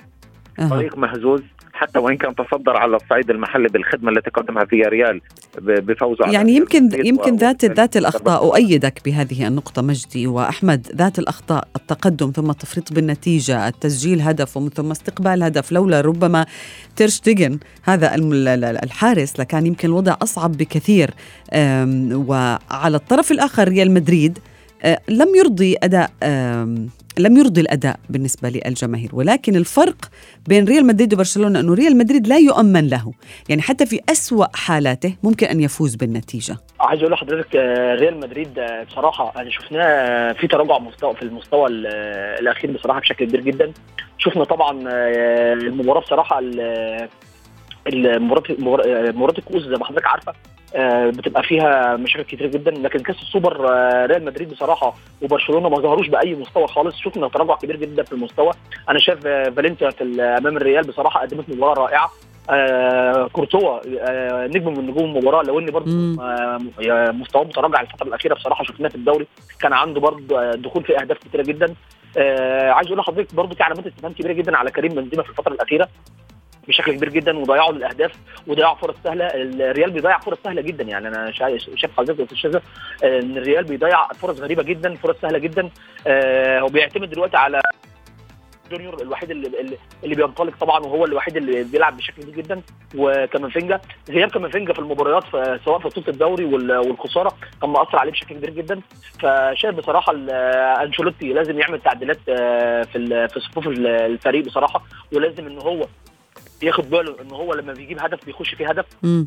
أه. 0.59 0.67
فريق 0.67 0.97
مهزوز 0.97 1.41
حتى 1.73 1.99
وإن 1.99 2.17
كان 2.17 2.35
تصدر 2.35 2.77
على 2.77 2.95
الصعيد 2.95 3.29
المحلي 3.29 3.67
بالخدمة 3.67 4.11
التي 4.11 4.29
قدمها 4.29 4.65
فيها 4.65 4.87
ريال 4.89 5.21
بفوزه 5.61 6.25
يعني 6.25 6.55
يمكن 6.55 6.89
يمكن 7.05 7.35
ذات 7.35 7.65
ذات 7.65 7.97
الأخطاء 7.97 8.43
أؤيدك 8.43 9.01
بهذه 9.05 9.47
النقطة 9.47 9.81
مجدي. 9.81 10.27
وأحمد 10.27 10.87
ذات 10.95 11.19
الأخطاء 11.19 11.67
التقدم 11.75 12.31
ثم 12.31 12.49
التفريط 12.49 12.93
بالنتيجة 12.93 13.67
التسجيل 13.67 14.21
هدف 14.21 14.57
ومن 14.57 14.69
ثم 14.69 14.91
استقبال 14.91 15.43
هدف 15.43 15.71
لولا 15.71 16.01
ربما 16.01 16.45
تيرشتيجن 16.95 17.59
هذا 17.83 18.15
الحارس 18.83 19.39
لكان 19.39 19.65
يمكن 19.65 19.87
الوضع 19.87 20.15
أصعب 20.21 20.51
بكثير. 20.51 21.11
وعلى 22.13 22.97
الطرف 22.97 23.31
الآخر 23.31 23.67
ريال 23.67 23.91
مدريد 23.91 24.39
لم 25.09 25.35
يرضي 25.35 25.75
أداء 25.83 26.11
لم 27.19 27.37
يرضي 27.37 27.61
الأداء 27.61 27.99
بالنسبة 28.09 28.49
للجماهير 28.49 29.09
ولكن 29.13 29.55
الفرق 29.55 29.95
بين 30.47 30.65
ريال 30.65 30.85
مدريد 30.85 31.13
وبرشلونة 31.13 31.59
أنه 31.59 31.73
ريال 31.73 31.97
مدريد 31.97 32.27
لا 32.27 32.37
يؤمن 32.37 32.87
له. 32.87 33.13
يعني 33.49 33.61
حتى 33.61 33.85
في 33.85 33.99
أسوأ 34.09 34.45
حالاته 34.53 35.15
ممكن 35.23 35.47
أن 35.47 35.61
يفوز 35.61 35.95
بالنتيجة. 35.95 36.57
عايز 36.79 36.99
أقول 37.01 37.11
لحضرتك 37.11 37.55
آه، 37.55 37.95
ريال 37.95 38.19
مدريد 38.19 38.59
آه، 38.59 38.83
بصراحة 38.83 39.33
أنا 39.41 39.49
شفناه 39.49 40.33
في 40.33 40.47
تراجع 40.47 40.79
مستوى 40.79 41.15
في 41.15 41.21
المستوى 41.21 41.67
الأخير 42.39 42.71
بصراحة 42.71 42.99
بشكل 42.99 43.25
كبير 43.25 43.41
جدا. 43.41 43.71
شفنا 44.17 44.43
طبعا 44.43 44.79
المباراة 45.53 46.01
بصراحة 46.01 46.39
مباراه 47.87 49.33
الكؤوس 49.37 49.63
زي 49.63 49.75
ما 49.75 49.85
حضرتك 49.85 50.07
عارفة 50.07 50.33
آه، 50.75 51.09
بتبقى 51.09 51.43
فيها 51.43 51.95
مشاكل 51.95 52.23
كتير 52.23 52.47
جدا. 52.47 52.71
لكن 52.71 52.99
كأس 52.99 53.21
السوبر 53.21 53.69
آه، 53.73 54.05
ريال 54.05 54.25
مدريد 54.25 54.49
بصراحة 54.51 54.93
وبرشلونة 55.21 55.69
ما 55.69 55.75
ظهروش 55.79 56.07
بأي 56.07 56.35
مستوى 56.35 56.67
خالص. 56.67 56.97
شفنا 56.97 57.27
تراجع 57.27 57.55
كبير 57.55 57.75
جدا 57.75 58.03
في 58.03 58.13
المستوى. 58.13 58.51
أنا 58.89 58.99
شايف 58.99 59.25
آه، 59.27 59.49
فالنسيا 59.49 59.89
في 59.89 60.21
أمام 60.21 60.57
الريال 60.57 60.87
بصراحة 60.87 61.21
قدمت 61.21 61.49
مباراة 61.49 61.73
رائعة. 61.73 62.09
آه 62.49 63.27
كورتوا 63.33 63.79
آه 64.09 64.47
نجم 64.47 64.73
من 64.73 64.87
نجوم 64.87 65.05
المباراة 65.05 65.43
لو 65.43 65.59
ان 65.59 65.65
برضه 65.65 65.91
آه 66.21 66.59
مستواه 67.11 67.43
متراجع 67.43 67.81
الفترة 67.81 68.07
الأخيرة 68.07 68.33
بصراحة 68.33 68.63
شفناه 68.63 68.89
في 68.89 68.95
الدوري. 68.95 69.27
كان 69.59 69.73
عنده 69.73 69.99
برضه 69.99 70.51
دخول 70.55 70.83
في 70.83 70.99
أهداف 71.01 71.17
كتيرة 71.17 71.43
جدا. 71.43 71.75
آه 72.17 72.69
عايز 72.71 72.87
أقول 72.87 72.99
لحضرتك 72.99 73.35
برضه 73.35 73.55
في 73.55 73.63
علامات 73.63 73.87
استفهام 73.87 74.13
كبيرة 74.13 74.33
جدا 74.33 74.57
على 74.57 74.71
كريم 74.71 74.91
بنزيما 74.91 75.23
في 75.23 75.29
الفترة 75.29 75.53
الأخيرة. 75.53 75.87
بشكل 76.67 76.91
كبير 76.91 77.09
جدا 77.09 77.37
وضيعوا 77.37 77.71
الأهداف 77.71 78.11
وضيعوا 78.47 78.75
فرص 78.75 78.95
سهلة. 79.03 79.25
الريال 79.33 79.91
بيضيع 79.91 80.19
فرص 80.19 80.37
سهلة 80.43 80.61
جدا 80.61 80.83
يعني. 80.83 81.07
أنا 81.07 81.31
شايف 81.31 81.97
حضرتك 81.97 82.33
أستاذ 82.33 82.59
إن 83.03 83.37
الريال 83.37 83.63
بيضيع 83.63 84.07
فرص 84.07 84.39
غريبة 84.39 84.63
جدا 84.63 84.95
فرص 84.95 85.15
سهلة 85.21 85.37
جدا. 85.37 85.69
آه 86.07 86.63
وبيعتمد 86.63 87.09
دلوقتي 87.09 87.37
على 87.37 87.61
جونيور 88.71 89.01
الوحيد 89.01 89.31
اللي 89.31 89.77
اللي 90.03 90.15
بينطلق 90.15 90.57
طبعا 90.59 90.79
وهو 90.79 91.05
الوحيد 91.05 91.37
اللي 91.37 91.63
بيلعب 91.63 91.97
بشكل 91.97 92.23
كبير 92.23 92.35
جدا 92.35 92.61
وكامافينجا. 92.95 93.81
غياب 94.09 94.29
كامافينجا 94.29 94.73
في 94.73 94.79
المباريات 94.79 95.23
سواء 95.65 95.79
في 95.79 95.87
بطولة 95.87 96.07
الدوري 96.07 96.45
والخسارة 96.45 97.33
كان 97.61 97.69
مأثر 97.69 97.99
عليه 97.99 98.11
بشكل 98.11 98.35
كبير 98.35 98.49
جدا. 98.49 98.81
فشايف 99.19 99.75
بصراحة 99.75 100.13
أنشيلوتي 100.83 101.33
لازم 101.33 101.59
يعمل 101.59 101.81
تعديلات 101.81 102.19
آه، 102.29 102.81
في 102.81 103.27
في 103.27 103.39
صفوف 103.39 103.67
الفريق 103.67 104.45
بصراحة 104.45 104.83
ولازم 105.13 105.47
إن 105.47 105.57
هو 105.59 105.87
ياخد 106.63 106.89
باله 106.89 107.15
إن 107.21 107.31
هو 107.31 107.53
لما 107.53 107.73
بيجيب 107.73 107.99
هدف 107.99 108.25
بيخش 108.25 108.55
فيه 108.55 108.69
هدف. 108.69 108.85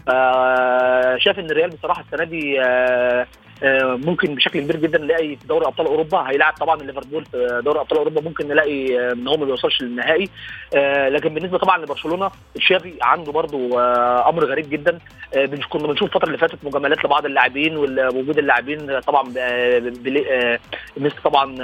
آه 0.09 1.17
شاف 1.19 1.39
إن 1.39 1.51
الريال 1.51 1.71
بصراحة 1.71 2.01
السنة 2.01 2.25
دي 2.25 2.61
آه 2.61 3.27
آه 3.63 3.99
ممكن 4.05 4.35
بشكل 4.35 4.61
كبير 4.61 4.77
جدا 4.77 4.99
نلاقي 4.99 5.37
في 5.37 5.47
دوري 5.47 5.67
أبطال 5.67 5.87
أوروبا. 5.87 6.19
هيلاعب 6.19 6.55
طبعا 6.55 6.77
ليفربول 6.77 7.25
في 7.25 7.61
دوري 7.65 7.81
أبطال 7.81 7.99
أوروبا. 7.99 8.21
ممكن 8.21 8.49
نلاقي 8.49 8.99
آه 8.99 9.13
إن 9.13 9.29
هو 9.29 9.37
ما 9.37 9.45
بيوصلش 9.45 9.83
للنهائي. 9.83 10.29
آه 10.77 11.09
لكن 11.09 11.35
بالنسبة 11.35 11.59
طبعا 11.59 11.79
لبرشلونة 11.79 12.31
تشافي 12.55 12.95
عنده 13.03 13.33
برضو 13.33 13.79
أمر 14.29 14.45
غريب 14.45 14.71
جدا. 14.71 14.99
كنا 15.69 15.87
بنشوف 15.87 16.09
الفترة 16.09 16.27
اللي 16.27 16.39
فاتت 16.39 16.65
مجاملات 16.65 17.05
لبعض 17.05 17.27
اللاعبين 17.27 17.77
ووجود 17.77 18.39
اللاعبين 18.39 19.01
طبعا 19.01 19.23
مثل 20.97 21.23
طبعا 21.25 21.57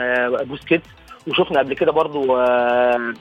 بوسكيتس. 0.43 0.87
وشفنا 1.29 1.59
قبل 1.59 1.75
كده 1.75 1.93
برضو 1.93 2.37
آه 2.37 3.15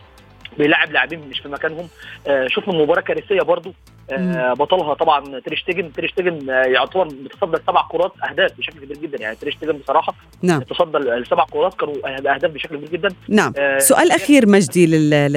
بيلعب 0.60 0.92
لاعبين 0.92 1.20
مش 1.20 1.40
في 1.40 1.50
مكانهم. 1.50 1.88
آه 2.28 2.48
شفنا 2.48 2.74
مباراة 2.74 3.02
كارثية 3.02 3.42
برضو. 3.42 3.74
آه 4.12 4.54
بطلها 4.54 4.94
طبعا 4.94 5.40
تير 5.40 5.58
شتيجن 5.58 5.94
تير 5.94 6.12
شتيجن 6.12 6.50
آه 6.50 6.64
يعتبر 6.64 7.08
بتصدى 7.08 7.58
لسبع 7.58 7.88
كرات 7.92 8.12
أهداف 8.30 8.52
بشكل 8.58 8.80
كبير 8.80 8.98
جدا. 8.98 9.22
يعني 9.22 9.36
تير 9.36 9.48
شتيجن 9.48 9.74
بصراحة 9.78 10.14
نعم. 10.42 10.62
تصدى 10.62 10.98
السبع 10.98 11.46
كرات 11.46 11.74
كانوا 11.74 11.96
أهداف 12.36 12.52
بشكل 12.52 12.76
كبير 12.76 12.90
جدا. 12.90 13.10
نعم. 13.30 13.54
آه 13.58 13.80
سؤال 13.80 14.12
أخير 14.12 14.50
مجدي 14.50 14.88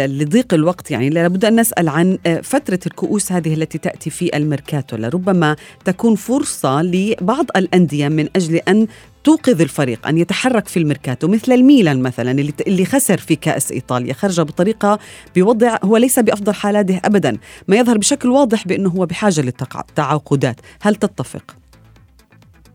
لضيق 0.06 0.54
الوقت. 0.54 0.90
يعني 0.90 1.10
لابد 1.10 1.44
أن 1.44 1.60
نسأل 1.60 1.88
عن 1.88 2.18
فترة 2.42 2.80
الكؤوس 2.86 3.32
هذه 3.32 3.54
التي 3.54 3.78
تأتي 3.78 4.10
في 4.10 4.36
الميركاتو. 4.36 4.96
لربما 4.96 5.56
تكون 5.84 6.14
فرصة 6.14 6.82
لبعض 6.82 7.46
الأندية 7.56 8.08
من 8.08 8.28
أجل 8.36 8.60
أن 8.68 8.86
توقظ 9.24 9.60
الفريق 9.60 10.06
أن 10.06 10.18
يتحرك 10.18 10.68
في 10.68 10.76
الميركاتو 10.76 11.28
مثل 11.28 11.52
الميلان 11.52 12.02
مثلا 12.02 12.30
اللي, 12.66 12.84
خسر 12.84 13.18
في 13.18 13.36
كأس 13.36 13.72
إيطاليا 13.72 14.12
خرج 14.12 14.40
بطريقة 14.40 14.98
بوضع 15.36 15.78
هو 15.84 15.96
ليس 15.96 16.18
بأفضل 16.18 16.54
حالاته 16.54 17.00
أبدا 17.04 17.38
ما 17.68 17.76
يظهر 17.76 17.98
بشكل 17.98 18.28
واضح 18.28 18.66
بأنه 18.66 18.90
هو 18.90 19.06
بحاجة 19.06 19.40
للتعاقدات 19.40 20.56
هل 20.82 20.94
تتفق؟ 20.94 21.56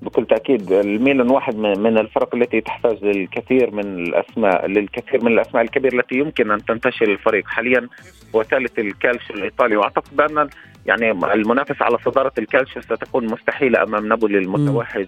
بكل 0.01 0.25
تأكيد 0.25 0.71
الميلان 0.71 1.29
واحد 1.31 1.55
من 1.55 1.97
الفرق 1.97 2.36
التي 2.36 2.62
تحتاج 2.62 3.03
للكثير 3.03 3.71
من 3.71 3.99
الأسماء 3.99 4.67
للكثير 4.67 5.23
من 5.23 5.31
الأسماء 5.31 5.63
الكبيرة 5.63 5.99
التي 5.99 6.15
يمكن 6.15 6.51
أن 6.51 6.65
تنتشل 6.65 7.05
الفريق 7.12 7.47
حاليا 7.47 7.88
هو 8.36 8.43
ثالث 8.43 8.79
الكالشيو 8.79 9.36
الإيطالي. 9.36 9.75
وأعتقد 9.77 10.15
بان 10.15 10.49
يعني 10.86 11.12
المنافسة 11.12 11.86
على 11.86 11.97
صدارة 12.05 12.31
الكالشيو 12.38 12.81
ستكون 12.81 13.25
مستحيلة 13.25 13.83
أمام 13.83 14.07
نابولي 14.07 14.38
المتوحش. 14.38 15.08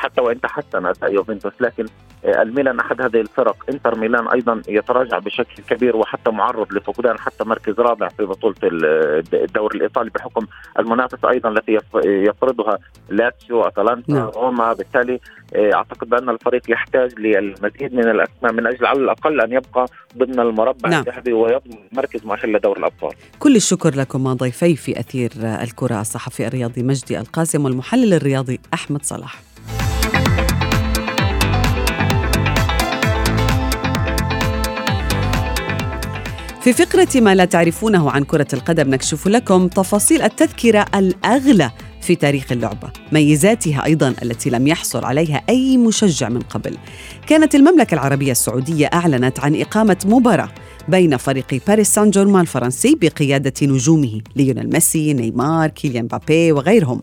حتى 0.00 0.20
وان 0.20 0.40
تحسن 0.40 0.86
اداء 0.86 1.12
يوفنتوس 1.12 1.52
لكن 1.60 1.86
آه، 2.24 2.42
الميلان 2.42 2.80
أحد 2.80 3.02
هذه 3.02 3.20
الفرق 3.20 3.56
إنتر 3.68 3.98
ميلان 3.98 4.28
أيضا 4.28 4.62
يتراجع 4.68 5.18
بشكل 5.18 5.62
كبير 5.70 5.96
وحتى 5.96 6.30
معرض 6.30 6.72
لفقدان 6.72 7.18
حتى 7.18 7.44
مركز 7.44 7.80
رابع 7.80 8.08
في 8.08 8.24
بطولة 8.24 8.56
الدوري 9.32 9.76
الإيطالي 9.76 10.10
بحكم 10.10 10.46
المنافسة 10.78 11.30
أيضا 11.30 11.48
التي 11.48 11.78
يفرضها 12.04 12.78
لاتسيو 13.08 13.62
أتلانتا 13.62 14.12
نعم. 14.12 14.28
روما 14.28 14.72
بالتالي 14.72 15.20
آه، 15.54 15.74
أعتقد 15.74 16.08
بأن 16.08 16.28
الفريق 16.28 16.62
يحتاج 16.68 17.18
للمزيد 17.18 17.94
من 17.94 18.10
الأسماء 18.10 18.52
من 18.52 18.66
أجل 18.66 18.86
على 18.86 18.98
الأقل 18.98 19.40
أن 19.40 19.52
يبقى 19.52 19.86
ضمن 20.18 20.40
المربع 20.40 20.88
نعم. 20.88 21.00
الذهبي 21.00 21.32
ويضمن 21.32 21.78
مركز 21.92 22.26
مؤهل 22.26 22.52
لدور 22.52 22.78
الأبطال. 22.78 23.12
كل 23.38 23.56
الشكر 23.56 23.94
لكم 23.94 24.32
ضيفي 24.32 24.76
في 24.76 25.00
أثير 25.00 25.30
الكرة 25.62 26.00
الصحفي 26.00 26.46
الرياضي 26.46 26.82
مجدي 26.82 27.20
القاسم 27.20 27.64
والمحلل 27.64 28.14
الرياضي 28.14 28.60
أحمد 28.74 29.02
صلاح. 29.02 29.49
في 36.60 36.72
فقرة 36.72 37.08
ما 37.20 37.34
لا 37.34 37.44
تعرفونه 37.44 38.10
عن 38.10 38.24
كرة 38.24 38.46
القدم 38.52 38.90
نكشف 38.90 39.28
لكم 39.28 39.68
تفاصيل 39.68 40.22
التذكرة 40.22 40.84
الأغلى 40.94 41.70
في 42.00 42.14
تاريخ 42.14 42.52
اللعبة 42.52 42.90
ميزاتها 43.12 43.84
أيضا 43.84 44.14
التي 44.22 44.50
لم 44.50 44.66
يحصل 44.66 45.04
عليها 45.04 45.42
أي 45.48 45.76
مشجع 45.76 46.28
من 46.28 46.40
قبل. 46.40 46.76
كانت 47.26 47.54
المملكة 47.54 47.94
العربية 47.94 48.32
السعودية 48.32 48.86
أعلنت 48.86 49.40
عن 49.40 49.60
إقامة 49.60 49.96
مباراة 50.04 50.48
بين 50.88 51.16
فريق 51.16 51.62
باريس 51.66 51.94
سان 51.94 52.10
جيرمان 52.10 52.42
الفرنسي 52.42 52.98
بقيادة 53.00 53.52
نجومه 53.62 54.20
ليونيل 54.36 54.70
ميسي، 54.72 55.12
نيمار، 55.12 55.68
كيليان 55.68 56.06
مبابي 56.06 56.52
وغيرهم. 56.52 57.00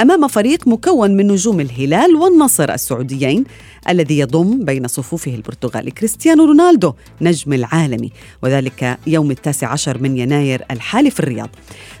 أمام 0.00 0.28
فريق 0.28 0.68
مكون 0.68 1.10
من 1.16 1.26
نجوم 1.26 1.60
الهلال 1.60 2.16
والنصر 2.16 2.72
السعوديين 2.72 3.44
الذي 3.88 4.18
يضم 4.18 4.64
بين 4.64 4.88
صفوفه 4.88 5.34
البرتغالي 5.34 5.90
كريستيانو 5.90 6.44
رونالدو 6.44 6.92
نجم 7.20 7.52
العالمي 7.52 8.12
وذلك 8.42 8.98
يوم 9.06 9.30
التاسع 9.30 9.68
عشر 9.68 10.02
من 10.02 10.16
يناير 10.16 10.64
الحالي 10.70 11.10
في 11.10 11.20
الرياض. 11.20 11.50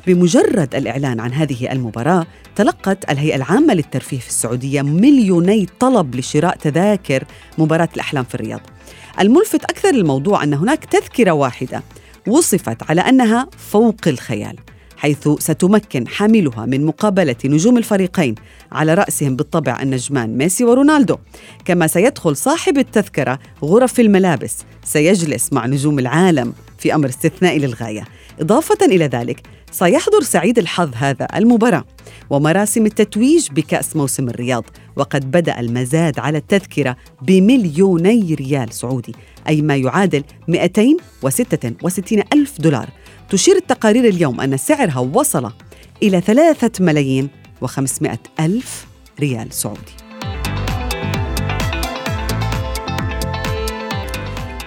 بمجرد 0.06 0.74
الإعلان 0.74 1.20
عن 1.20 1.32
هذه 1.32 1.72
المباراة 1.72 2.26
تلقت 2.56 3.10
الهيئة 3.10 3.36
العامة 3.36 3.74
للترفيه 3.74 4.18
في 4.18 4.28
السعودية 4.28 4.82
مليوني 4.82 5.66
طلب 5.80 6.16
لشراء 6.16 6.56
تذاكر 6.56 7.24
مباراة 7.58 7.88
الأحلام 7.94 8.24
في 8.24 8.34
الرياض. 8.34 8.60
الملفت 9.20 9.64
أكثر 9.64 9.88
الموضوع 9.88 10.44
أن 10.44 10.54
هناك 10.54 10.84
تذكرة 10.84 11.30
واحدة 11.30 11.82
وصفت 12.26 12.90
على 12.90 13.00
أنها 13.00 13.48
فوق 13.70 14.00
الخيال. 14.06 14.56
حيث 15.02 15.28
ستمكن 15.38 16.08
حاملها 16.08 16.66
من 16.66 16.86
مقابلة 16.86 17.36
نجوم 17.44 17.78
الفريقين 17.78 18.34
على 18.72 18.94
رأسهم 18.94 19.36
بالطبع 19.36 19.82
النجمان 19.82 20.38
ميسي 20.38 20.64
ورونالدو. 20.64 21.16
كما 21.64 21.86
سيدخل 21.86 22.36
صاحب 22.36 22.78
التذكرة 22.78 23.38
غرف 23.64 24.00
الملابس 24.00 24.58
سيجلس 24.84 25.52
مع 25.52 25.66
نجوم 25.66 25.98
العالم 25.98 26.52
في 26.78 26.94
أمر 26.94 27.08
استثنائي 27.08 27.58
للغاية. 27.58 28.04
إضافة 28.40 28.86
إلى 28.86 29.06
ذلك 29.06 29.40
سيحضر 29.70 30.20
سعيد 30.22 30.58
الحظ 30.58 30.90
هذا 30.94 31.28
المباراة 31.36 31.84
ومراسم 32.30 32.86
التتويج 32.86 33.48
بكأس 33.52 33.96
موسم 33.96 34.28
الرياض 34.28 34.64
وقد 34.96 35.30
بدأ 35.30 35.60
المزاد 35.60 36.18
على 36.18 36.38
التذكرة 36.38 36.96
بمليوني 37.22 38.34
ريال 38.34 38.72
سعودي 38.72 39.14
أي 39.48 39.62
ما 39.62 39.76
يعادل 39.76 40.24
266 40.48 42.22
ألف 42.32 42.60
دولار. 42.60 42.88
تشير 43.32 43.56
التقارير 43.56 44.04
اليوم 44.04 44.40
أن 44.40 44.56
سعرها 44.56 44.98
وصل 44.98 45.52
إلى 46.02 46.20
ثلاثة 46.20 46.84
ملايين 46.84 47.28
وخمسمائة 47.60 48.18
ألف 48.40 48.86
ريال 49.20 49.52
سعودي. 49.52 49.80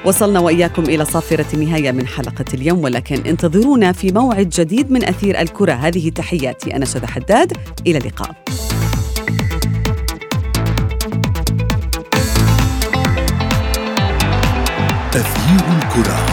وصلنا 0.06 0.39
وإياكم 0.39 0.84
إلى 0.84 1.06
صافرة 1.06 1.45
النهاية 1.54 1.91
من 1.91 2.08
حلقة 2.08 2.45
اليوم 2.54 2.84
ولكن 2.84 3.21
انتظرونا 3.25 3.91
في 3.91 4.12
موعد 4.12 4.49
جديد 4.49 4.91
من 4.91 5.04
أثير 5.04 5.41
الكرة. 5.41 5.73
هذه 5.73 6.10
تحياتي 6.10 6.75
أنا 6.75 6.86
شذى 6.86 7.08
حداد. 7.08 7.58
إلى 7.88 7.97
اللقاء. 7.97 8.36
تغيير 15.12 15.78
الكرة. 15.78 16.25